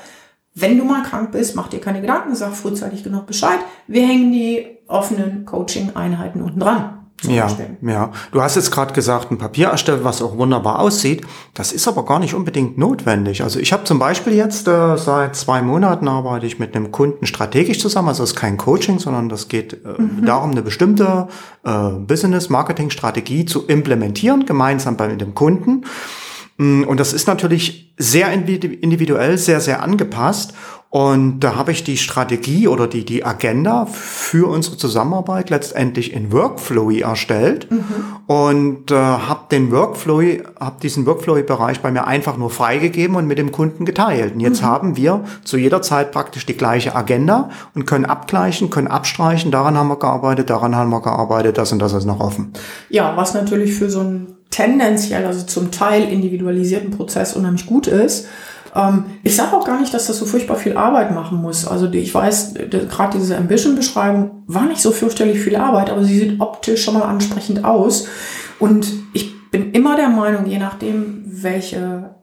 wenn 0.56 0.76
du 0.76 0.86
mal 0.86 1.04
krank 1.04 1.34
bist, 1.34 1.56
mach 1.56 1.68
dir 1.68 1.82
keine 1.82 2.02
Gedanken, 2.02 2.34
sag 2.34 2.56
frühzeitig 2.56 3.04
genug 3.04 3.28
Bescheid. 3.28 3.60
Wir 3.86 4.08
hängen 4.08 4.32
die 4.32 4.80
offenen 4.88 5.46
Coaching-Einheiten 5.46 6.42
unten 6.42 6.60
dran. 6.60 6.99
Ja, 7.24 7.48
ja. 7.82 8.12
Du 8.32 8.42
hast 8.42 8.56
jetzt 8.56 8.72
gerade 8.72 8.94
gesagt, 8.94 9.32
ein 9.32 9.38
Papier 9.38 9.68
erstellen, 9.68 10.04
was 10.04 10.22
auch 10.22 10.38
wunderbar 10.38 10.80
aussieht. 10.80 11.26
Das 11.54 11.72
ist 11.74 11.88
aber 11.88 12.06
gar 12.06 12.20
nicht 12.20 12.34
unbedingt 12.34 12.78
notwendig. 12.78 13.44
Also 13.44 13.60
ich 13.60 13.74
habe 13.74 13.84
zum 13.84 14.00
Beispiel 14.00 14.34
jetzt 14.34 14.68
äh, 14.68 14.98
seit 14.98 15.36
zwei 15.36 15.62
Monaten 15.62 16.08
arbeite 16.08 16.46
ich 16.46 16.60
mit 16.60 16.76
einem 16.76 16.92
Kunden 16.92 17.26
strategisch 17.26 17.80
zusammen. 17.80 18.08
Also 18.08 18.24
es 18.24 18.32
ist 18.32 18.36
kein 18.36 18.58
Coaching, 18.58 19.00
sondern 19.00 19.28
das 19.28 19.50
geht 19.50 19.74
äh, 19.74 20.02
mhm. 20.02 20.26
darum, 20.26 20.52
eine 20.52 20.62
bestimmte 20.62 21.28
äh, 21.66 21.90
Business-Marketing-Strategie 21.90 23.46
zu 23.46 23.66
implementieren, 23.68 24.46
gemeinsam 24.46 24.96
bei 24.96 25.08
dem 25.08 25.36
Kunden. 25.36 25.84
Mm, 26.60 26.84
und 26.84 27.00
das 27.00 27.14
ist 27.14 27.28
natürlich 27.28 27.94
sehr 27.98 28.32
individuell, 28.32 29.38
sehr, 29.38 29.60
sehr 29.62 29.82
angepasst. 29.82 30.54
Und 30.92 31.42
da 31.42 31.56
habe 31.56 31.72
ich 31.72 31.84
die 31.84 31.98
Strategie 31.98 32.68
oder 32.68 32.88
die, 32.88 33.06
die 33.06 33.24
Agenda 33.24 33.86
für 33.86 34.50
unsere 34.50 34.76
Zusammenarbeit 34.76 35.52
letztendlich 35.52 36.14
in 36.14 36.32
Workflow 36.32 36.90
erstellt 36.90 37.70
mhm. 37.70 37.84
und 38.26 38.90
äh, 38.90 38.96
habe 38.96 39.42
den 39.52 39.72
Workflow, 39.72 40.24
habe 40.60 40.80
diesen 40.82 41.06
Workflow-Bereich 41.06 41.82
bei 41.82 41.92
mir 41.92 42.08
einfach 42.08 42.38
nur 42.38 42.50
freigegeben 42.50 43.16
und 43.18 43.28
mit 43.28 43.38
dem 43.38 43.52
Kunden 43.52 43.86
geteilt. 43.86 44.34
Und 44.34 44.40
jetzt 44.40 44.64
mhm. 44.64 44.66
haben 44.66 44.98
wir 44.98 45.26
zu 45.44 45.58
jeder 45.58 45.84
Zeit 45.84 46.12
praktisch 46.12 46.48
die 46.48 46.58
gleiche 46.58 46.96
Agenda 46.96 47.52
und 47.76 47.86
können 47.86 48.06
abgleichen, 48.06 48.72
können 48.72 48.88
abstreichen. 48.88 49.52
Daran 49.52 49.78
haben 49.78 49.90
wir 49.90 50.00
gearbeitet, 50.00 50.50
daran 50.50 50.76
haben 50.76 50.90
wir 50.90 51.02
gearbeitet, 51.02 51.60
das 51.60 51.72
und 51.72 51.78
das 51.78 51.94
ist 51.94 52.06
noch 52.06 52.20
offen. 52.20 52.52
Ja, 52.90 53.16
was 53.16 53.36
natürlich 53.36 53.76
für 53.76 53.92
so 53.92 54.00
ein 54.00 54.40
tendenziell, 54.50 55.26
also 55.26 55.46
zum 55.46 55.70
Teil 55.70 56.12
individualisierten 56.12 56.90
Prozess 56.90 57.36
unheimlich 57.36 57.68
gut 57.68 57.86
ist. 57.86 58.28
Ähm, 58.76 59.06
ich 59.24 59.36
sage 59.36 59.56
auch 59.56 59.66
gar 59.66 59.80
nicht, 59.80 59.94
dass 59.94 60.08
das 60.08 60.18
so 60.18 60.26
furchtbar 60.26 60.56
viel 60.56 60.78
Arbeit 60.78 61.14
machen 61.14 61.42
muss. 61.42 61.68
Also 61.68 61.92
ich 61.92 62.14
weiß, 62.14 62.54
gerade 62.70 63.18
diese 63.18 63.38
Ambition-Beschreibung 63.38 64.44
war 64.48 64.66
nicht 64.66 64.82
so 64.82 64.92
fürchterlich 64.92 65.40
viel 65.40 65.56
Arbeit, 65.56 65.90
aber 65.90 66.04
sie 66.04 66.18
sieht 66.18 66.40
optisch 66.40 66.84
schon 66.84 66.96
mal 66.96 67.04
ansprechend 67.04 67.66
aus. 67.66 68.08
Und 68.60 68.92
ich 69.14 69.50
bin 69.52 69.72
immer 69.72 69.96
der 69.96 70.10
Meinung, 70.10 70.46
je 70.46 70.60
nachdem, 70.60 71.24
welche 71.26 72.16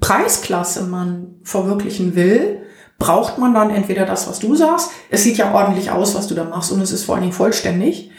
Preisklasse 0.00 0.84
man 0.84 1.36
verwirklichen 1.42 2.14
will, 2.14 2.62
braucht 2.98 3.38
man 3.38 3.54
dann 3.54 3.70
entweder 3.70 4.04
das, 4.04 4.28
was 4.28 4.38
du 4.38 4.54
sagst. 4.54 4.90
Es 5.10 5.24
sieht 5.24 5.38
ja 5.38 5.54
ordentlich 5.54 5.90
aus, 5.90 6.14
was 6.14 6.26
du 6.26 6.34
da 6.34 6.44
machst 6.44 6.70
und 6.70 6.80
es 6.80 6.92
ist 6.92 7.04
vor 7.04 7.14
allen 7.14 7.22
Dingen 7.22 7.32
vollständig. 7.32 8.10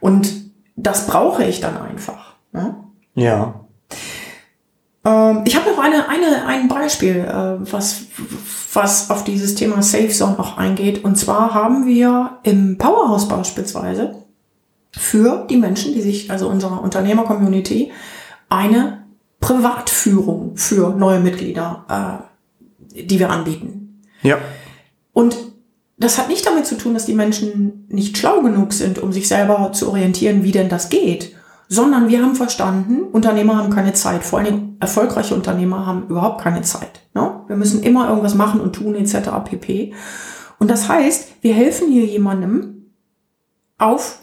Und 0.00 0.32
das 0.74 1.06
brauche 1.06 1.44
ich 1.44 1.60
dann 1.60 1.76
einfach. 1.76 2.34
Ne? 2.52 2.76
Ja. 3.14 3.61
Ähm, 5.04 5.42
ich 5.44 5.56
habe 5.56 5.70
noch 5.70 5.78
eine, 5.78 6.08
eine, 6.08 6.46
ein 6.46 6.68
Beispiel, 6.68 7.16
äh, 7.16 7.72
was, 7.72 8.02
was 8.72 9.10
auf 9.10 9.24
dieses 9.24 9.54
Thema 9.54 9.82
Safe 9.82 10.08
Zone 10.08 10.38
auch 10.38 10.56
eingeht. 10.56 11.04
Und 11.04 11.16
zwar 11.16 11.54
haben 11.54 11.86
wir 11.86 12.38
im 12.42 12.78
Powerhouse 12.78 13.28
beispielsweise 13.28 14.14
für 14.92 15.46
die 15.48 15.56
Menschen, 15.56 15.94
die 15.94 16.02
sich, 16.02 16.30
also 16.30 16.48
unserer 16.48 16.82
Unternehmer-Community, 16.82 17.92
eine 18.48 19.04
Privatführung 19.40 20.56
für 20.56 20.90
neue 20.90 21.20
Mitglieder, 21.20 22.22
äh, 22.94 23.02
die 23.02 23.18
wir 23.18 23.30
anbieten. 23.30 24.02
Ja. 24.22 24.38
Und 25.12 25.36
das 25.98 26.18
hat 26.18 26.28
nicht 26.28 26.46
damit 26.46 26.66
zu 26.66 26.76
tun, 26.76 26.94
dass 26.94 27.06
die 27.06 27.14
Menschen 27.14 27.86
nicht 27.88 28.18
schlau 28.18 28.40
genug 28.42 28.72
sind, 28.72 28.98
um 28.98 29.12
sich 29.12 29.28
selber 29.28 29.72
zu 29.72 29.88
orientieren, 29.88 30.42
wie 30.42 30.52
denn 30.52 30.68
das 30.68 30.88
geht, 30.88 31.34
sondern 31.72 32.08
wir 32.10 32.22
haben 32.22 32.34
verstanden, 32.34 33.04
Unternehmer 33.12 33.56
haben 33.56 33.70
keine 33.70 33.94
Zeit. 33.94 34.24
Vor 34.24 34.40
allem 34.40 34.76
erfolgreiche 34.78 35.34
Unternehmer 35.34 35.86
haben 35.86 36.06
überhaupt 36.08 36.42
keine 36.42 36.60
Zeit. 36.60 37.00
Ne? 37.14 37.44
Wir 37.46 37.56
müssen 37.56 37.82
immer 37.82 38.10
irgendwas 38.10 38.34
machen 38.34 38.60
und 38.60 38.74
tun 38.74 38.94
etc. 38.94 39.30
pp. 39.42 39.94
Und 40.58 40.70
das 40.70 40.90
heißt, 40.90 41.36
wir 41.40 41.54
helfen 41.54 41.90
hier 41.90 42.04
jemandem 42.04 42.92
auf 43.78 44.18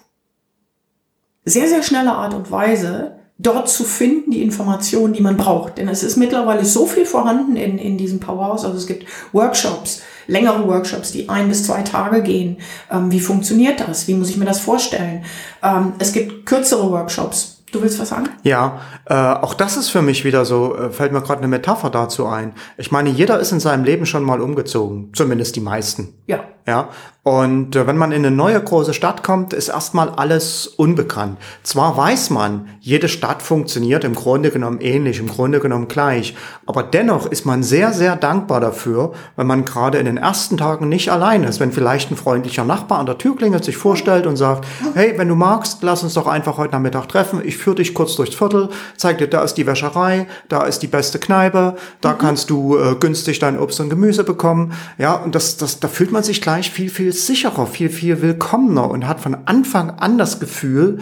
sehr, 1.43 1.67
sehr 1.67 1.81
schnelle 1.81 2.11
Art 2.11 2.35
und 2.35 2.51
Weise, 2.51 3.18
dort 3.39 3.69
zu 3.69 3.85
finden, 3.85 4.31
die 4.31 4.43
Informationen, 4.43 5.13
die 5.13 5.21
man 5.21 5.37
braucht. 5.37 5.77
Denn 5.77 5.87
es 5.87 6.03
ist 6.03 6.17
mittlerweile 6.17 6.65
so 6.65 6.85
viel 6.85 7.05
vorhanden 7.05 7.55
in, 7.55 7.79
in 7.79 7.97
diesem 7.97 8.19
Powerhouse. 8.19 8.65
Also 8.65 8.77
es 8.77 8.85
gibt 8.85 9.05
Workshops, 9.31 10.01
längere 10.27 10.67
Workshops, 10.67 11.13
die 11.13 11.29
ein 11.29 11.47
bis 11.47 11.63
zwei 11.63 11.81
Tage 11.81 12.21
gehen. 12.21 12.57
Ähm, 12.91 13.11
wie 13.11 13.21
funktioniert 13.21 13.79
das? 13.79 14.07
Wie 14.07 14.13
muss 14.13 14.29
ich 14.29 14.37
mir 14.37 14.45
das 14.45 14.59
vorstellen? 14.59 15.23
Ähm, 15.63 15.93
es 15.99 16.11
gibt 16.11 16.45
kürzere 16.45 16.91
Workshops. 16.91 17.55
Du 17.71 17.81
willst 17.81 17.99
was 17.99 18.09
sagen? 18.09 18.29
Ja, 18.43 18.81
äh, 19.05 19.13
auch 19.13 19.53
das 19.53 19.77
ist 19.77 19.89
für 19.89 20.01
mich 20.01 20.25
wieder 20.25 20.43
so, 20.43 20.75
äh, 20.75 20.89
fällt 20.89 21.11
mir 21.11 21.21
gerade 21.21 21.39
eine 21.39 21.47
Metapher 21.47 21.91
dazu 21.91 22.25
ein. 22.25 22.53
Ich 22.77 22.91
meine, 22.91 23.09
jeder 23.09 23.39
ist 23.39 23.51
in 23.51 23.59
seinem 23.59 23.83
Leben 23.83 24.05
schon 24.05 24.23
mal 24.23 24.41
umgezogen, 24.41 25.11
zumindest 25.13 25.55
die 25.55 25.61
meisten. 25.61 26.15
Ja. 26.25 26.43
Ja, 26.69 26.89
und 27.23 27.75
äh, 27.75 27.85
wenn 27.85 27.97
man 27.97 28.11
in 28.11 28.25
eine 28.25 28.35
neue 28.35 28.61
große 28.61 28.93
Stadt 28.93 29.23
kommt, 29.23 29.53
ist 29.53 29.67
erstmal 29.67 30.09
alles 30.09 30.67
unbekannt. 30.67 31.37
Zwar 31.63 31.97
weiß 31.97 32.29
man, 32.29 32.69
jede 32.79 33.09
Stadt 33.09 33.41
funktioniert 33.41 34.03
im 34.03 34.15
Grunde 34.15 34.51
genommen 34.51 34.79
ähnlich, 34.79 35.19
im 35.19 35.27
Grunde 35.27 35.59
genommen 35.59 35.87
gleich, 35.87 36.35
aber 36.65 36.81
dennoch 36.81 37.25
ist 37.25 37.45
man 37.45 37.61
sehr, 37.61 37.93
sehr 37.93 38.15
dankbar 38.15 38.61
dafür, 38.61 39.11
wenn 39.35 39.47
man 39.47 39.65
gerade 39.65 39.99
in 39.99 40.05
den 40.05 40.17
ersten 40.17 40.57
Tagen 40.57 40.89
nicht 40.89 41.11
allein 41.11 41.43
ist, 41.43 41.59
wenn 41.59 41.71
vielleicht 41.71 42.09
ein 42.09 42.15
freundlicher 42.15 42.63
Nachbar 42.63 42.99
an 42.99 43.05
der 43.05 43.17
Tür 43.17 43.35
klingelt, 43.35 43.63
sich 43.63 43.77
vorstellt 43.77 44.25
und 44.25 44.37
sagt, 44.37 44.65
hey, 44.95 45.13
wenn 45.17 45.27
du 45.27 45.35
magst, 45.35 45.83
lass 45.83 46.03
uns 46.03 46.15
doch 46.15 46.25
einfach 46.25 46.57
heute 46.57 46.73
Nachmittag 46.73 47.09
treffen, 47.09 47.41
ich 47.43 47.57
führe 47.57 47.75
dich 47.75 47.93
kurz 47.93 48.15
durchs 48.15 48.35
Viertel, 48.35 48.69
zeig 48.97 49.17
dir, 49.17 49.27
da 49.27 49.43
ist 49.43 49.55
die 49.55 49.67
Wäscherei, 49.67 50.25
da 50.47 50.63
ist 50.63 50.79
die 50.79 50.87
beste 50.87 51.19
Kneipe, 51.19 51.75
da 52.01 52.13
mhm. 52.13 52.17
kannst 52.17 52.49
du 52.49 52.77
äh, 52.77 52.95
günstig 52.95 53.39
dein 53.39 53.59
Obst 53.59 53.79
und 53.81 53.89
Gemüse 53.89 54.23
bekommen, 54.23 54.73
ja, 54.97 55.13
und 55.15 55.35
das, 55.35 55.57
das, 55.57 55.79
da 55.79 55.87
fühlt 55.89 56.11
man 56.11 56.23
sich 56.23 56.41
gleich 56.41 56.58
viel, 56.67 56.89
viel 56.89 57.13
sicherer, 57.13 57.65
viel, 57.65 57.89
viel 57.89 58.21
willkommener 58.21 58.89
und 58.89 59.07
hat 59.07 59.19
von 59.19 59.37
Anfang 59.45 59.91
an 59.91 60.17
das 60.17 60.39
Gefühl, 60.39 60.99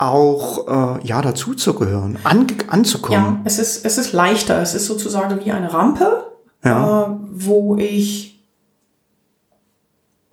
auch 0.00 0.98
äh, 0.98 1.06
ja 1.06 1.20
dazuzugehören, 1.20 2.18
an, 2.24 2.46
anzukommen. 2.68 3.20
Ja, 3.20 3.40
es 3.44 3.58
ist, 3.58 3.84
es 3.84 3.98
ist 3.98 4.12
leichter. 4.12 4.60
Es 4.62 4.74
ist 4.74 4.86
sozusagen 4.86 5.44
wie 5.44 5.52
eine 5.52 5.72
Rampe, 5.72 6.24
ja. 6.64 7.04
äh, 7.04 7.16
wo 7.32 7.76
ich 7.76 8.42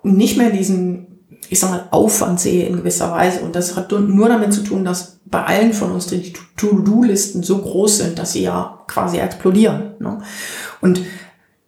nicht 0.04 0.38
mehr 0.38 0.52
diesen, 0.52 1.20
ich 1.50 1.60
sag 1.60 1.72
mal, 1.72 1.88
Aufwand 1.92 2.40
sehe 2.40 2.66
in 2.66 2.78
gewisser 2.78 3.12
Weise. 3.12 3.42
Und 3.42 3.56
das 3.56 3.76
hat 3.76 3.92
nur 3.92 4.30
damit 4.30 4.54
zu 4.54 4.64
tun, 4.64 4.86
dass 4.86 5.20
bei 5.26 5.44
allen 5.44 5.74
von 5.74 5.92
uns 5.92 6.08
die 6.08 6.34
To-Do-Listen 6.56 7.44
so 7.44 7.58
groß 7.58 7.98
sind, 7.98 8.20
dass 8.20 8.34
sie 8.34 8.44
ja 8.44 8.80
quasi 8.88 9.18
explodieren. 9.18 9.96
Ne? 10.00 10.20
Und 10.80 11.02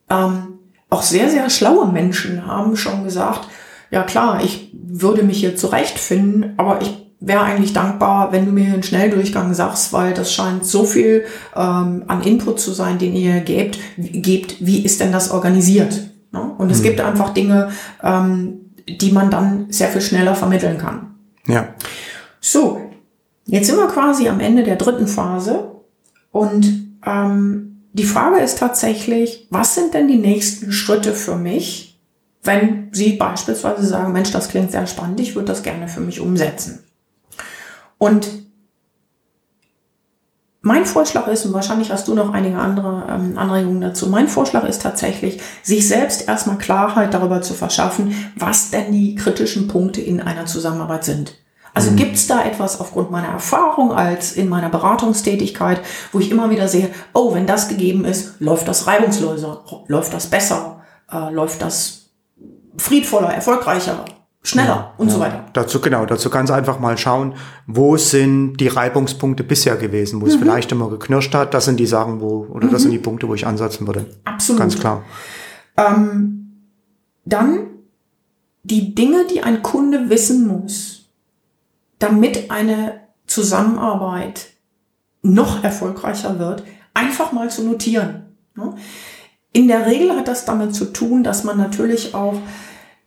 ähm, 0.10 0.49
auch 0.90 1.04
sehr, 1.04 1.30
sehr 1.30 1.50
schlaue 1.50 1.92
Menschen 1.92 2.46
haben 2.46 2.76
schon 2.76 3.04
gesagt, 3.04 3.48
ja 3.92 4.04
klar, 4.04 4.44
ich 4.44 4.72
würde 4.74 5.24
mich 5.24 5.40
hier 5.40 5.56
zurechtfinden, 5.56 6.54
aber 6.58 6.82
ich 6.82 7.10
wäre 7.20 7.42
eigentlich 7.42 7.74
dankbar, 7.74 8.32
wenn 8.32 8.46
du 8.46 8.52
mir 8.52 8.74
einen 8.74 8.84
Schnelldurchgang 8.84 9.54
sagst, 9.54 9.92
weil 9.92 10.14
das 10.14 10.34
scheint 10.34 10.66
so 10.66 10.86
viel 10.86 11.26
ähm, 11.56 12.04
an 12.08 12.22
Input 12.24 12.60
zu 12.60 12.72
sein, 12.72 12.98
den 12.98 13.14
ihr 13.14 13.42
gebt, 13.42 13.78
gebt 13.98 14.66
wie 14.66 14.84
ist 14.84 15.02
denn 15.02 15.12
das 15.12 15.32
organisiert? 15.32 16.10
Ne? 16.32 16.52
Und 16.58 16.72
es 16.72 16.80
mhm. 16.80 16.84
gibt 16.84 17.02
einfach 17.02 17.34
Dinge, 17.34 17.72
ähm, 18.02 18.72
die 18.88 19.12
man 19.12 19.30
dann 19.30 19.68
sehr 19.70 19.90
viel 19.90 20.02
schneller 20.02 20.34
vermitteln 20.34 20.78
kann. 20.78 21.16
Ja. 21.48 21.68
So, 22.40 22.80
jetzt 23.46 23.68
sind 23.68 23.78
wir 23.78 23.88
quasi 23.88 24.30
am 24.30 24.40
Ende 24.40 24.64
der 24.64 24.78
dritten 24.78 25.08
Phase 25.08 25.72
und 26.32 26.96
ähm, 27.06 27.79
die 27.94 28.04
Frage 28.04 28.40
ist 28.40 28.60
tatsächlich, 28.60 29.48
was 29.50 29.76
sind 29.76 29.94
denn 29.94 30.08
die 30.08 30.18
nächsten 30.18 30.72
Schritte 30.72 31.14
für 31.14 31.36
mich, 31.36 32.00
wenn 32.44 32.90
Sie 32.92 33.14
beispielsweise 33.14 33.86
sagen, 33.86 34.14
Mensch, 34.14 34.32
das 34.32 34.50
klingt 34.50 34.72
sehr 34.72 34.88
spannend, 34.88 35.20
ich 35.20 35.36
würde 35.36 35.48
das 35.48 35.64
gerne 35.64 35.88
für 35.88 36.00
mich 36.00 36.20
umsetzen. 36.20 36.84
Und 37.98 38.28
mein 40.62 40.86
Vorschlag 40.86 41.28
ist, 41.28 41.46
und 41.46 41.54
wahrscheinlich 41.54 41.92
hast 41.92 42.08
du 42.08 42.14
noch 42.14 42.34
einige 42.34 42.58
andere 42.58 43.06
ähm, 43.10 43.38
Anregungen 43.38 43.82
dazu, 43.82 44.08
mein 44.08 44.28
Vorschlag 44.28 44.66
ist 44.66 44.82
tatsächlich, 44.82 45.42
sich 45.64 45.88
selbst 45.88 46.28
erstmal 46.28 46.58
Klarheit 46.58 47.14
darüber 47.14 47.42
zu 47.42 47.54
verschaffen, 47.54 48.14
was 48.36 48.70
denn 48.70 48.92
die 48.92 49.16
kritischen 49.16 49.68
Punkte 49.68 50.02
in 50.02 50.22
einer 50.22 50.46
Zusammenarbeit 50.46 51.06
sind. 51.06 51.36
Also 51.74 51.92
mhm. 51.92 51.96
gibt 51.96 52.16
es 52.16 52.28
da 52.28 52.44
etwas 52.44 52.80
aufgrund 52.80 53.12
meiner 53.12 53.30
Erfahrung 53.30 53.92
als 53.92 54.34
in 54.34 54.50
meiner 54.50 54.70
Beratungstätigkeit, 54.70 55.82
wo 56.12 56.20
ich 56.20 56.32
immer 56.32 56.50
wieder 56.50 56.68
sehe, 56.68 56.90
oh, 57.14 57.34
wenn 57.34 57.48
das 57.48 57.68
gegeben 57.68 58.06
ist, 58.06 58.40
läuft 58.40 58.68
das 58.68 58.88
reibungsloser, 58.88 59.64
läuft 59.88 60.14
das 60.14 60.28
besser, 60.28 60.82
äh, 61.12 61.32
läuft 61.32 61.62
das 61.62 62.10
friedvoller, 62.78 63.34
erfolgreicher, 63.34 64.06
schneller 64.42 64.68
ja, 64.68 64.94
und 64.98 65.08
ja. 65.08 65.14
so 65.14 65.20
weiter. 65.20 65.46
Dazu 65.54 65.82
genau, 65.82 66.06
dazu 66.06 66.30
kannst 66.30 66.50
du 66.50 66.54
einfach 66.54 66.80
mal 66.80 66.98
schauen, 66.98 67.36
wo 67.68 67.98
sind 67.98 68.58
die 68.58 68.68
Reibungspunkte 68.68 69.44
bisher 69.44 69.76
gewesen, 69.76 70.22
wo 70.22 70.26
mhm. 70.26 70.32
es 70.32 70.38
vielleicht 70.38 70.72
immer 70.72 70.90
geknirscht 70.90 71.34
hat. 71.36 71.54
Das 71.54 71.66
sind 71.66 71.80
die 71.80 71.86
Sachen, 71.86 72.22
wo 72.22 72.48
oder 72.52 72.68
mhm. 72.68 72.72
das 72.72 72.84
sind 72.84 72.92
die 72.92 73.00
Punkte, 73.00 73.28
wo 73.28 73.34
ich 73.34 73.46
ansetzen 73.46 73.86
würde. 73.86 74.06
Absolut, 74.26 74.60
ganz 74.60 74.80
klar. 74.80 75.04
Ähm, 75.78 76.66
dann 77.26 77.68
die 78.64 78.96
Dinge, 78.96 79.26
die 79.32 79.42
ein 79.42 79.62
Kunde 79.62 80.10
wissen 80.10 80.48
muss, 80.48 80.99
damit 82.00 82.50
eine 82.50 83.02
Zusammenarbeit 83.28 84.48
noch 85.22 85.64
erfolgreicher 85.64 86.40
wird, 86.40 86.64
einfach 86.94 87.32
mal 87.32 87.50
zu 87.50 87.64
notieren. 87.64 88.36
Ne? 88.56 88.76
In 89.52 89.68
der 89.68 89.86
Regel 89.86 90.16
hat 90.16 90.28
das 90.28 90.46
damit 90.46 90.76
zu 90.76 90.86
tun, 90.86 91.24
dass 91.24 91.44
man 91.44 91.58
natürlich 91.58 92.14
auch 92.14 92.36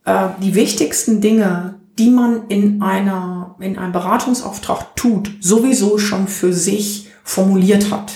äh, 0.04 0.28
die 0.40 0.54
wichtigsten 0.54 1.20
Dinge, 1.20 1.74
die 1.98 2.10
man 2.10 2.48
in 2.48 2.82
einer, 2.82 3.56
in 3.60 3.78
einem 3.78 3.92
Beratungsauftrag 3.92 4.96
tut, 4.96 5.32
sowieso 5.40 5.98
schon 5.98 6.28
für 6.28 6.52
sich 6.52 7.08
formuliert 7.22 7.90
hat. 7.90 8.12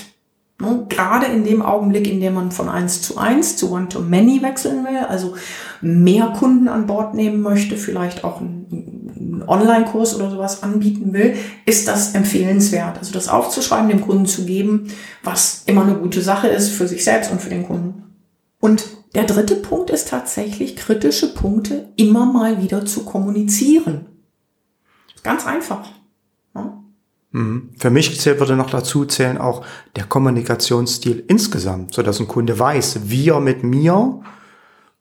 Ne? 0.59 0.85
Gerade 0.89 1.27
in 1.27 1.43
dem 1.43 1.61
Augenblick, 1.61 2.07
in 2.07 2.19
dem 2.19 2.33
man 2.33 2.51
von 2.51 2.69
eins 2.69 3.01
zu 3.01 3.17
eins 3.17 3.57
zu 3.57 3.71
one 3.71 3.87
to 3.89 3.99
many 3.99 4.41
wechseln 4.41 4.83
will, 4.85 5.05
also 5.07 5.35
mehr 5.81 6.33
Kunden 6.37 6.67
an 6.67 6.87
Bord 6.87 7.13
nehmen 7.13 7.41
möchte, 7.41 7.77
vielleicht 7.77 8.23
auch 8.23 8.41
einen, 8.41 9.06
Online-Kurs 9.45 10.15
oder 10.15 10.29
sowas 10.29 10.63
anbieten 10.63 11.13
will, 11.13 11.35
ist 11.65 11.87
das 11.87 12.15
empfehlenswert. 12.15 12.97
Also 12.97 13.13
das 13.13 13.27
aufzuschreiben, 13.27 13.89
dem 13.89 14.01
Kunden 14.01 14.25
zu 14.25 14.45
geben, 14.45 14.87
was 15.23 15.63
immer 15.65 15.83
eine 15.83 15.95
gute 15.95 16.21
Sache 16.21 16.47
ist 16.47 16.69
für 16.69 16.87
sich 16.87 17.03
selbst 17.03 17.31
und 17.31 17.41
für 17.41 17.49
den 17.49 17.65
Kunden. 17.65 18.03
Und 18.59 18.85
der 19.15 19.23
dritte 19.23 19.55
Punkt 19.55 19.89
ist 19.89 20.09
tatsächlich, 20.09 20.75
kritische 20.75 21.33
Punkte 21.33 21.89
immer 21.95 22.25
mal 22.25 22.61
wieder 22.61 22.85
zu 22.85 23.03
kommunizieren. 23.03 24.05
Ganz 25.23 25.45
einfach. 25.45 25.89
Ja? 26.55 26.83
Mhm. 27.31 27.69
Für 27.77 27.89
mich 27.89 28.25
würde 28.25 28.55
noch 28.55 28.69
dazu 28.69 29.05
zählen 29.05 29.37
auch 29.37 29.65
der 29.95 30.05
Kommunikationsstil 30.05 31.23
insgesamt, 31.27 31.93
so 31.93 32.01
dass 32.01 32.19
ein 32.19 32.27
Kunde 32.27 32.57
weiß, 32.57 33.01
wie 33.09 33.29
er 33.29 33.39
mit 33.39 33.63
mir 33.63 34.21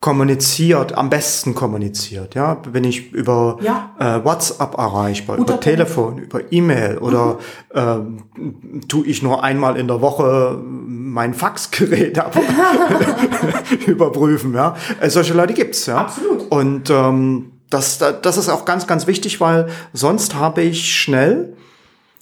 kommuniziert, 0.01 0.97
am 0.97 1.11
besten 1.11 1.55
kommuniziert. 1.55 2.35
Ja, 2.35 2.55
bin 2.55 2.85
ich 2.85 3.13
über 3.13 3.59
ja. 3.63 3.95
äh, 3.99 4.25
WhatsApp 4.25 4.77
erreichbar, 4.77 5.37
Guter 5.39 5.55
über 5.55 5.61
Telefon, 5.61 6.19
über 6.19 6.41
E-Mail 6.53 6.99
oder 6.99 7.39
mhm. 7.75 8.21
ähm, 8.71 8.89
tue 8.89 9.07
ich 9.07 9.23
nur 9.23 9.43
einmal 9.43 9.77
in 9.77 9.89
der 9.89 10.01
Woche 10.01 10.61
mein 10.63 11.35
Faxgerät 11.35 12.19
ab 12.19 12.37
überprüfen. 13.87 14.55
Ja, 14.55 14.77
äh, 15.01 15.09
solche 15.09 15.35
Leute 15.35 15.55
gibt's. 15.55 15.87
Ja, 15.87 15.99
absolut. 16.03 16.51
Und 16.51 16.91
ähm, 16.91 17.53
das, 17.71 17.99
das 17.99 18.37
ist 18.37 18.49
auch 18.49 18.65
ganz, 18.65 18.87
ganz 18.87 19.07
wichtig, 19.07 19.41
weil 19.41 19.69
sonst 19.93 20.35
habe 20.35 20.63
ich 20.63 20.95
schnell 20.95 21.57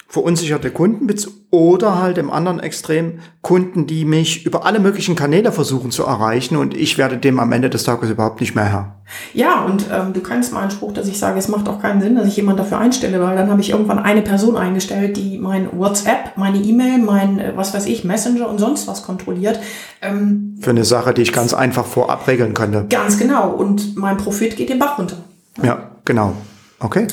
verunsicherte 0.08 0.70
Kunden 0.70 1.08
oder 1.50 2.00
halt 2.00 2.18
im 2.18 2.30
anderen 2.30 2.60
Extrem 2.60 3.20
Kunden, 3.40 3.86
die 3.86 4.04
mich 4.04 4.44
über 4.44 4.66
alle 4.66 4.80
möglichen 4.80 5.14
Kanäle 5.14 5.52
versuchen 5.52 5.90
zu 5.90 6.04
erreichen 6.04 6.56
und 6.56 6.74
ich 6.74 6.98
werde 6.98 7.16
dem 7.16 7.38
am 7.38 7.52
Ende 7.52 7.70
des 7.70 7.84
Tages 7.84 8.10
überhaupt 8.10 8.40
nicht 8.40 8.54
mehr 8.54 8.64
Herr. 8.64 8.96
Ja, 9.34 9.64
und 9.64 9.86
ähm, 9.92 10.12
du 10.12 10.20
kennst 10.20 10.52
meinen 10.52 10.70
Spruch, 10.70 10.92
dass 10.92 11.06
ich 11.08 11.18
sage, 11.18 11.38
es 11.38 11.48
macht 11.48 11.68
auch 11.68 11.80
keinen 11.80 12.00
Sinn, 12.00 12.16
dass 12.16 12.26
ich 12.26 12.36
jemanden 12.36 12.58
dafür 12.58 12.78
einstelle, 12.78 13.20
weil 13.20 13.36
dann 13.36 13.50
habe 13.50 13.60
ich 13.60 13.70
irgendwann 13.70 13.98
eine 13.98 14.22
Person 14.22 14.56
eingestellt, 14.56 15.16
die 15.16 15.38
mein 15.38 15.68
WhatsApp, 15.78 16.36
meine 16.36 16.58
E-Mail, 16.58 16.98
mein, 16.98 17.38
äh, 17.38 17.52
was 17.54 17.74
weiß 17.74 17.86
ich, 17.86 18.04
Messenger 18.04 18.48
und 18.48 18.58
sonst 18.58 18.88
was 18.88 19.04
kontrolliert. 19.04 19.60
Ähm, 20.02 20.56
Für 20.60 20.70
eine 20.70 20.84
Sache, 20.84 21.14
die 21.14 21.22
ich 21.22 21.32
ganz 21.32 21.54
einfach 21.54 21.86
vorab 21.86 22.26
regeln 22.26 22.54
könnte. 22.54 22.86
Ganz 22.88 23.18
genau. 23.18 23.50
Und 23.50 23.96
mein 23.96 24.16
Profit 24.16 24.56
geht 24.56 24.70
den 24.70 24.78
Bach 24.78 24.98
runter. 24.98 25.16
Ja, 25.58 25.64
ja 25.64 25.90
genau. 26.04 26.34
Okay. 26.80 27.06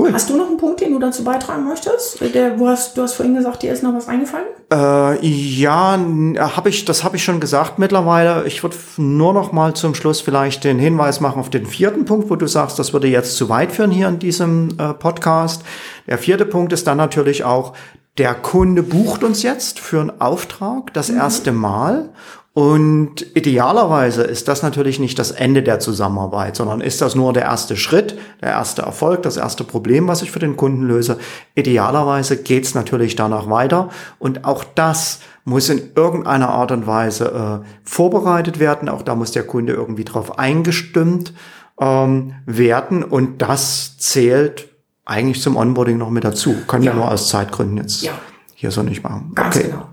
Cool. 0.00 0.14
Hast 0.14 0.30
du 0.30 0.36
noch 0.36 0.48
einen 0.48 0.56
Punkt, 0.56 0.80
den 0.80 0.92
du 0.92 0.98
dazu 0.98 1.24
beitragen 1.24 1.64
möchtest? 1.64 2.20
Der, 2.34 2.58
wo 2.58 2.68
hast, 2.68 2.96
du 2.96 3.02
hast 3.02 3.14
vorhin 3.14 3.34
gesagt, 3.34 3.62
dir 3.62 3.70
ist 3.70 3.82
noch 3.82 3.94
was 3.94 4.08
eingefallen? 4.08 4.46
Äh, 4.72 5.26
ja, 5.26 5.98
hab 6.38 6.66
ich, 6.66 6.86
das 6.86 7.04
habe 7.04 7.16
ich 7.16 7.24
schon 7.24 7.38
gesagt 7.38 7.78
mittlerweile. 7.78 8.46
Ich 8.46 8.62
würde 8.62 8.76
nur 8.96 9.34
noch 9.34 9.52
mal 9.52 9.74
zum 9.74 9.94
Schluss 9.94 10.22
vielleicht 10.22 10.64
den 10.64 10.78
Hinweis 10.78 11.20
machen 11.20 11.40
auf 11.40 11.50
den 11.50 11.66
vierten 11.66 12.06
Punkt, 12.06 12.30
wo 12.30 12.36
du 12.36 12.46
sagst, 12.46 12.78
das 12.78 12.94
würde 12.94 13.08
jetzt 13.08 13.36
zu 13.36 13.50
weit 13.50 13.72
führen 13.72 13.90
hier 13.90 14.08
in 14.08 14.18
diesem 14.18 14.70
äh, 14.78 14.94
Podcast. 14.94 15.64
Der 16.06 16.16
vierte 16.16 16.46
Punkt 16.46 16.72
ist 16.72 16.86
dann 16.86 16.96
natürlich 16.96 17.44
auch, 17.44 17.74
der 18.18 18.34
Kunde 18.34 18.82
bucht 18.82 19.24
uns 19.24 19.42
jetzt 19.42 19.78
für 19.78 20.00
einen 20.00 20.20
Auftrag 20.20 20.92
das 20.92 21.10
mhm. 21.10 21.18
erste 21.18 21.52
Mal 21.52 22.10
und 22.52 23.36
idealerweise 23.36 24.22
ist 24.22 24.48
das 24.48 24.64
natürlich 24.64 24.98
nicht 24.98 25.20
das 25.20 25.30
Ende 25.30 25.62
der 25.62 25.78
Zusammenarbeit, 25.78 26.56
sondern 26.56 26.80
ist 26.80 27.00
das 27.00 27.14
nur 27.14 27.32
der 27.32 27.44
erste 27.44 27.76
Schritt, 27.76 28.18
der 28.42 28.50
erste 28.50 28.82
Erfolg, 28.82 29.22
das 29.22 29.36
erste 29.36 29.62
Problem, 29.62 30.08
was 30.08 30.22
ich 30.22 30.32
für 30.32 30.40
den 30.40 30.56
Kunden 30.56 30.82
löse. 30.82 31.18
Idealerweise 31.54 32.42
geht's 32.42 32.74
natürlich 32.74 33.14
danach 33.14 33.48
weiter 33.48 33.90
und 34.18 34.44
auch 34.44 34.64
das 34.64 35.20
muss 35.44 35.68
in 35.68 35.92
irgendeiner 35.94 36.48
Art 36.48 36.72
und 36.72 36.88
Weise 36.88 37.62
äh, 37.62 37.66
vorbereitet 37.84 38.58
werden. 38.58 38.88
Auch 38.88 39.02
da 39.02 39.14
muss 39.14 39.30
der 39.30 39.44
Kunde 39.44 39.72
irgendwie 39.72 40.04
drauf 40.04 40.38
eingestimmt 40.38 41.32
ähm, 41.80 42.34
werden 42.46 43.04
und 43.04 43.40
das 43.42 43.96
zählt 43.98 44.69
eigentlich 45.10 45.42
zum 45.42 45.56
Onboarding 45.56 45.98
noch 45.98 46.10
mit 46.10 46.24
dazu. 46.24 46.54
Können 46.66 46.84
ja. 46.84 46.92
wir 46.92 46.96
nur 46.96 47.10
aus 47.10 47.28
Zeitgründen 47.28 47.76
jetzt 47.78 48.02
ja. 48.02 48.12
hier 48.54 48.70
so 48.70 48.82
nicht 48.82 49.02
machen. 49.02 49.32
Ganz 49.34 49.56
okay. 49.56 49.68
genau. 49.68 49.88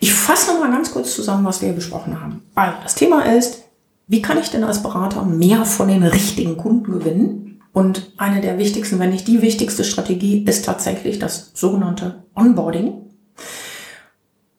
Ich 0.00 0.14
fasse 0.14 0.52
noch 0.52 0.60
mal 0.60 0.70
ganz 0.70 0.92
kurz 0.92 1.14
zusammen, 1.14 1.44
was 1.44 1.62
wir 1.62 1.72
besprochen 1.72 2.20
haben. 2.20 2.42
Also, 2.54 2.76
das 2.82 2.94
Thema 2.94 3.22
ist, 3.22 3.64
wie 4.06 4.22
kann 4.22 4.38
ich 4.38 4.50
denn 4.50 4.64
als 4.64 4.82
Berater 4.82 5.24
mehr 5.24 5.64
von 5.64 5.88
den 5.88 6.02
richtigen 6.02 6.56
Kunden 6.56 6.92
gewinnen? 6.92 7.60
Und 7.72 8.12
eine 8.16 8.40
der 8.40 8.58
wichtigsten, 8.58 8.98
wenn 8.98 9.10
nicht 9.10 9.28
die 9.28 9.42
wichtigste 9.42 9.84
Strategie, 9.84 10.44
ist 10.44 10.64
tatsächlich 10.64 11.18
das 11.18 11.50
sogenannte 11.54 12.24
Onboarding. 12.34 12.94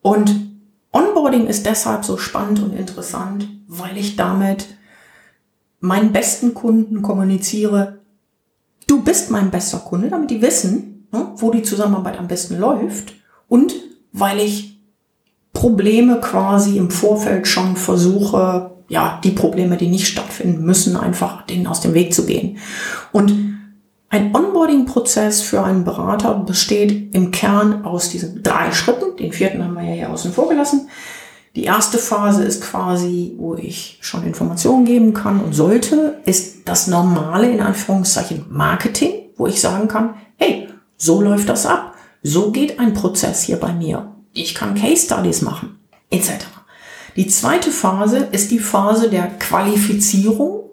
Und 0.01 0.35
Onboarding 0.91 1.47
ist 1.47 1.65
deshalb 1.65 2.05
so 2.05 2.17
spannend 2.17 2.61
und 2.61 2.73
interessant, 2.73 3.47
weil 3.67 3.97
ich 3.97 4.15
damit 4.15 4.67
meinen 5.79 6.11
besten 6.11 6.53
Kunden 6.53 7.01
kommuniziere, 7.01 7.96
du 8.87 9.03
bist 9.03 9.29
mein 9.31 9.51
bester 9.51 9.79
Kunde, 9.79 10.09
damit 10.09 10.31
die 10.31 10.41
wissen, 10.41 11.07
ne, 11.11 11.27
wo 11.35 11.51
die 11.51 11.61
Zusammenarbeit 11.61 12.17
am 12.17 12.27
besten 12.27 12.57
läuft 12.57 13.13
und 13.47 13.75
weil 14.11 14.39
ich 14.39 14.81
Probleme 15.53 16.19
quasi 16.19 16.77
im 16.77 16.91
Vorfeld 16.91 17.47
schon 17.47 17.75
versuche, 17.75 18.71
ja, 18.89 19.19
die 19.23 19.31
Probleme, 19.31 19.75
die 19.77 19.87
nicht 19.87 20.07
stattfinden 20.07 20.63
müssen, 20.63 20.95
einfach 20.95 21.45
denen 21.45 21.67
aus 21.67 21.81
dem 21.81 21.93
Weg 21.93 22.13
zu 22.13 22.25
gehen. 22.25 22.57
Und 23.11 23.33
ein 24.09 24.33
Onboarding-Prozess 24.33 25.41
für 25.41 25.63
einen 25.63 25.83
Berater 25.83 26.35
besteht 26.35 27.13
im 27.13 27.31
Kern 27.31 27.83
aus 27.83 28.09
diesen 28.09 28.41
drei 28.41 28.71
Schritten. 28.71 29.17
Den 29.17 29.33
vierten 29.33 29.63
haben 29.63 29.73
wir 29.73 29.83
ja 29.83 29.93
hier 29.93 30.09
außen 30.09 30.31
vor 30.31 30.47
gelassen. 30.47 30.87
Die 31.57 31.65
erste 31.65 31.97
Phase 31.97 32.45
ist 32.45 32.61
quasi, 32.63 33.33
wo 33.37 33.55
ich 33.55 33.97
schon 33.99 34.23
Informationen 34.23 34.85
geben 34.85 35.13
kann 35.13 35.41
und 35.41 35.51
sollte, 35.51 36.21
ist 36.25 36.59
das 36.69 36.87
normale, 36.87 37.51
in 37.51 37.59
Anführungszeichen, 37.59 38.45
Marketing, 38.49 39.31
wo 39.35 39.47
ich 39.47 39.59
sagen 39.59 39.89
kann, 39.89 40.13
hey, 40.37 40.69
so 40.95 41.21
läuft 41.21 41.49
das 41.49 41.65
ab. 41.65 41.95
So 42.23 42.51
geht 42.51 42.79
ein 42.79 42.93
Prozess 42.93 43.43
hier 43.43 43.57
bei 43.57 43.73
mir 43.73 44.13
ich 44.37 44.55
kann 44.55 44.75
Case 44.75 45.05
Studies 45.05 45.41
machen, 45.41 45.79
etc. 46.09 46.31
Die 47.15 47.27
zweite 47.27 47.71
Phase 47.71 48.27
ist 48.31 48.51
die 48.51 48.59
Phase 48.59 49.09
der 49.09 49.27
Qualifizierung, 49.27 50.69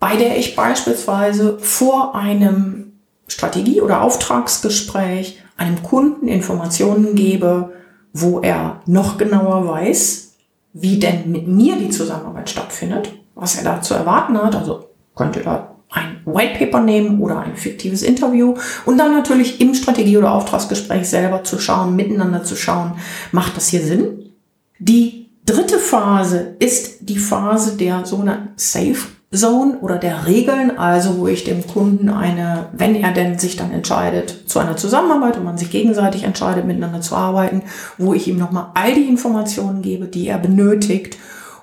bei 0.00 0.16
der 0.16 0.36
ich 0.38 0.56
beispielsweise 0.56 1.58
vor 1.60 2.16
einem 2.16 2.92
Strategie- 3.28 3.80
oder 3.80 4.02
Auftragsgespräch 4.02 5.38
einem 5.56 5.82
Kunden 5.82 6.26
Informationen 6.26 7.14
gebe, 7.14 7.72
wo 8.12 8.40
er 8.40 8.80
noch 8.86 9.18
genauer 9.18 9.66
weiß, 9.68 10.34
wie 10.72 10.98
denn 10.98 11.30
mit 11.30 11.48
mir 11.48 11.76
die 11.76 11.90
Zusammenarbeit 11.90 12.50
stattfindet, 12.50 13.12
was 13.34 13.56
er 13.56 13.64
da 13.64 13.82
zu 13.82 13.94
erwarten 13.94 14.36
hat. 14.38 14.54
Also 14.54 14.88
könnte 15.14 15.40
da 15.40 15.74
ein 15.90 16.22
White 16.24 16.58
Paper 16.58 16.80
nehmen 16.80 17.20
oder 17.20 17.40
ein 17.40 17.56
fiktives 17.56 18.02
Interview 18.02 18.54
und 18.86 18.96
dann 18.98 19.12
natürlich 19.12 19.60
im 19.60 19.74
Strategie- 19.74 20.16
oder 20.16 20.32
Auftragsgespräch 20.32 21.08
selber 21.08 21.44
zu 21.44 21.58
schauen, 21.58 21.96
miteinander 21.96 22.44
zu 22.44 22.56
schauen, 22.56 22.94
macht 23.30 23.56
das 23.56 23.68
hier 23.68 23.82
Sinn? 23.82 24.30
Die 24.78 25.30
dritte 25.44 25.78
Phase 25.78 26.56
ist 26.58 27.08
die 27.08 27.18
Phase 27.18 27.76
der 27.76 28.06
sogenannten 28.06 28.52
Safe 28.56 28.96
Zone 29.34 29.78
oder 29.80 29.96
der 29.96 30.26
Regeln, 30.26 30.78
also 30.78 31.18
wo 31.18 31.26
ich 31.26 31.44
dem 31.44 31.66
Kunden 31.66 32.10
eine, 32.10 32.66
wenn 32.72 32.94
er 32.94 33.12
denn 33.12 33.38
sich 33.38 33.56
dann 33.56 33.72
entscheidet 33.72 34.44
zu 34.46 34.58
einer 34.58 34.76
Zusammenarbeit 34.76 35.38
und 35.38 35.44
man 35.44 35.56
sich 35.56 35.70
gegenseitig 35.70 36.24
entscheidet, 36.24 36.66
miteinander 36.66 37.00
zu 37.00 37.16
arbeiten, 37.16 37.62
wo 37.96 38.12
ich 38.12 38.28
ihm 38.28 38.36
nochmal 38.36 38.66
all 38.74 38.94
die 38.94 39.08
Informationen 39.08 39.80
gebe, 39.80 40.06
die 40.06 40.28
er 40.28 40.38
benötigt, 40.38 41.16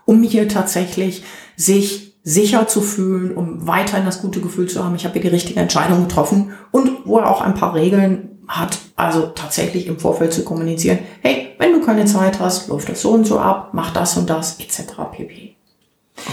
um 0.05 0.23
hier 0.23 0.47
tatsächlich 0.47 1.23
sich 1.55 2.15
sicher 2.23 2.67
zu 2.67 2.81
fühlen, 2.81 3.35
um 3.35 3.67
weiterhin 3.67 4.05
das 4.05 4.21
gute 4.21 4.41
Gefühl 4.41 4.67
zu 4.67 4.83
haben, 4.83 4.95
ich 4.95 5.05
habe 5.05 5.13
hier 5.13 5.21
die 5.21 5.27
richtige 5.35 5.59
Entscheidung 5.59 6.07
getroffen 6.07 6.53
und 6.71 7.05
wo 7.05 7.19
er 7.19 7.29
auch 7.29 7.41
ein 7.41 7.53
paar 7.53 7.75
Regeln 7.75 8.39
hat, 8.47 8.79
also 8.95 9.27
tatsächlich 9.27 9.85
im 9.85 9.99
Vorfeld 9.99 10.33
zu 10.33 10.43
kommunizieren, 10.43 10.99
hey, 11.21 11.49
wenn 11.59 11.73
du 11.73 11.85
keine 11.85 12.05
Zeit 12.05 12.39
hast, 12.39 12.67
läuft 12.67 12.89
das 12.89 13.01
so 13.01 13.11
und 13.11 13.27
so 13.27 13.39
ab, 13.39 13.69
mach 13.73 13.93
das 13.93 14.17
und 14.17 14.27
das, 14.27 14.59
etc. 14.59 14.93
pp. 15.11 15.55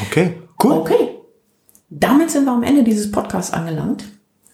Okay, 0.09 0.35
cool. 0.63 0.73
Okay. 0.73 1.16
Damit 1.89 2.31
sind 2.31 2.45
wir 2.45 2.53
am 2.53 2.63
Ende 2.63 2.83
dieses 2.83 3.11
Podcasts 3.11 3.53
angelangt. 3.53 4.05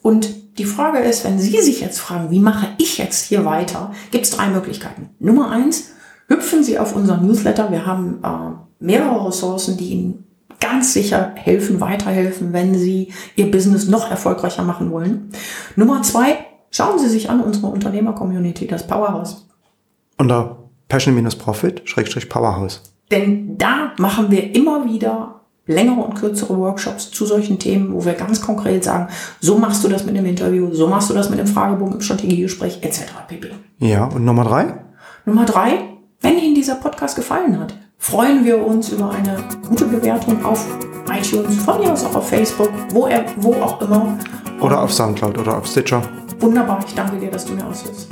Und 0.03 0.59
die 0.59 0.64
Frage 0.64 0.99
ist, 0.99 1.25
wenn 1.25 1.38
Sie 1.38 1.61
sich 1.61 1.81
jetzt 1.81 1.99
fragen, 1.99 2.31
wie 2.31 2.40
mache 2.40 2.68
ich 2.79 2.99
jetzt 2.99 3.25
hier 3.25 3.45
weiter, 3.45 3.92
gibt 4.11 4.25
es 4.25 4.31
drei 4.33 4.49
Möglichkeiten. 4.49 5.11
Nummer 5.18 5.51
eins, 5.51 5.92
hüpfen 6.29 6.62
Sie 6.62 6.79
auf 6.79 6.95
unseren 6.95 7.27
Newsletter. 7.27 7.71
Wir 7.71 7.87
haben 7.87 8.18
äh, 8.23 8.85
mehrere 8.85 9.29
Ressourcen, 9.29 9.77
die 9.77 9.90
Ihnen 9.90 10.25
ganz 10.61 10.92
sicher 10.92 11.33
helfen, 11.35 11.81
weiterhelfen, 11.81 12.53
wenn 12.53 12.75
Sie 12.75 13.12
Ihr 13.37 13.51
Business 13.51 13.88
noch 13.88 14.11
erfolgreicher 14.11 14.62
machen 14.62 14.90
wollen. 14.90 15.31
Nummer 15.77 16.03
zwei, 16.03 16.47
schauen 16.71 16.99
Sie 16.99 17.09
sich 17.09 17.31
an 17.31 17.40
unsere 17.40 17.68
Unternehmer-Community, 17.68 18.66
das 18.66 18.87
Powerhouse. 18.87 19.47
Unter 20.18 20.59
Passion-Profit, 20.88 21.85
Powerhouse. 22.29 22.83
Denn 23.11 23.57
da 23.57 23.92
machen 23.99 24.31
wir 24.31 24.55
immer 24.55 24.85
wieder 24.85 25.41
längere 25.66 26.01
und 26.01 26.14
kürzere 26.14 26.59
Workshops 26.59 27.11
zu 27.11 27.25
solchen 27.25 27.59
Themen, 27.59 27.94
wo 27.94 28.05
wir 28.05 28.14
ganz 28.14 28.40
konkret 28.40 28.85
sagen, 28.85 29.09
so 29.40 29.59
machst 29.59 29.85
du 29.85 29.88
das 29.88 30.05
mit 30.05 30.16
dem 30.16 30.27
Interview, 30.27 30.72
so 30.72 30.88
machst 30.88 31.11
du 31.11 31.14
das 31.14 31.31
mit 31.31 31.38
dem 31.38 31.46
Fragebogen 31.46 31.94
im 31.94 32.01
Strategiegespräch 32.01 32.79
etc. 32.83 33.03
pp. 33.29 33.51
Ja, 33.79 34.05
und 34.05 34.25
Nummer 34.25 34.44
drei? 34.44 34.75
Nummer 35.25 35.44
drei, 35.44 35.79
wenn 36.20 36.38
Ihnen 36.38 36.55
dieser 36.55 36.75
Podcast 36.77 37.16
gefallen 37.16 37.59
hat, 37.61 37.75
freuen 37.98 38.44
wir 38.44 38.64
uns 38.64 38.90
über 38.90 39.11
eine 39.11 39.37
gute 39.68 39.85
Bewertung 39.87 40.44
auf 40.44 40.66
iTunes, 41.09 41.57
von 41.57 41.79
mir 41.79 41.92
aus 41.92 42.05
auch 42.05 42.16
auf 42.16 42.29
Facebook, 42.29 42.70
wo, 42.90 43.07
er, 43.07 43.25
wo 43.37 43.55
auch 43.55 43.81
immer. 43.81 44.18
Oder 44.61 44.83
auf 44.83 44.92
Soundcloud 44.92 45.38
oder 45.38 45.59
auf 45.59 45.66
Stitcher. 45.66 46.03
Wunderbar, 46.40 46.81
ich 46.87 46.94
danke 46.94 47.18
dir, 47.18 47.31
dass 47.31 47.44
du 47.44 47.53
mir 47.53 47.64
aushilfst. 47.64 48.09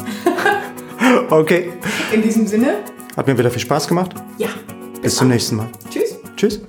okay. 1.31 1.73
In 2.13 2.23
diesem 2.23 2.47
Sinne. 2.47 2.75
Hat 3.17 3.27
mir 3.27 3.37
wieder 3.37 3.51
viel 3.51 3.61
Spaß 3.61 3.89
gemacht. 3.89 4.15
Ja. 4.39 4.49
Bis, 4.93 5.03
Bis 5.03 5.17
zum 5.17 5.29
nächsten 5.29 5.57
Mal. 5.57 5.67
Tschüss. 5.91 6.17
Tschüss. 6.37 6.61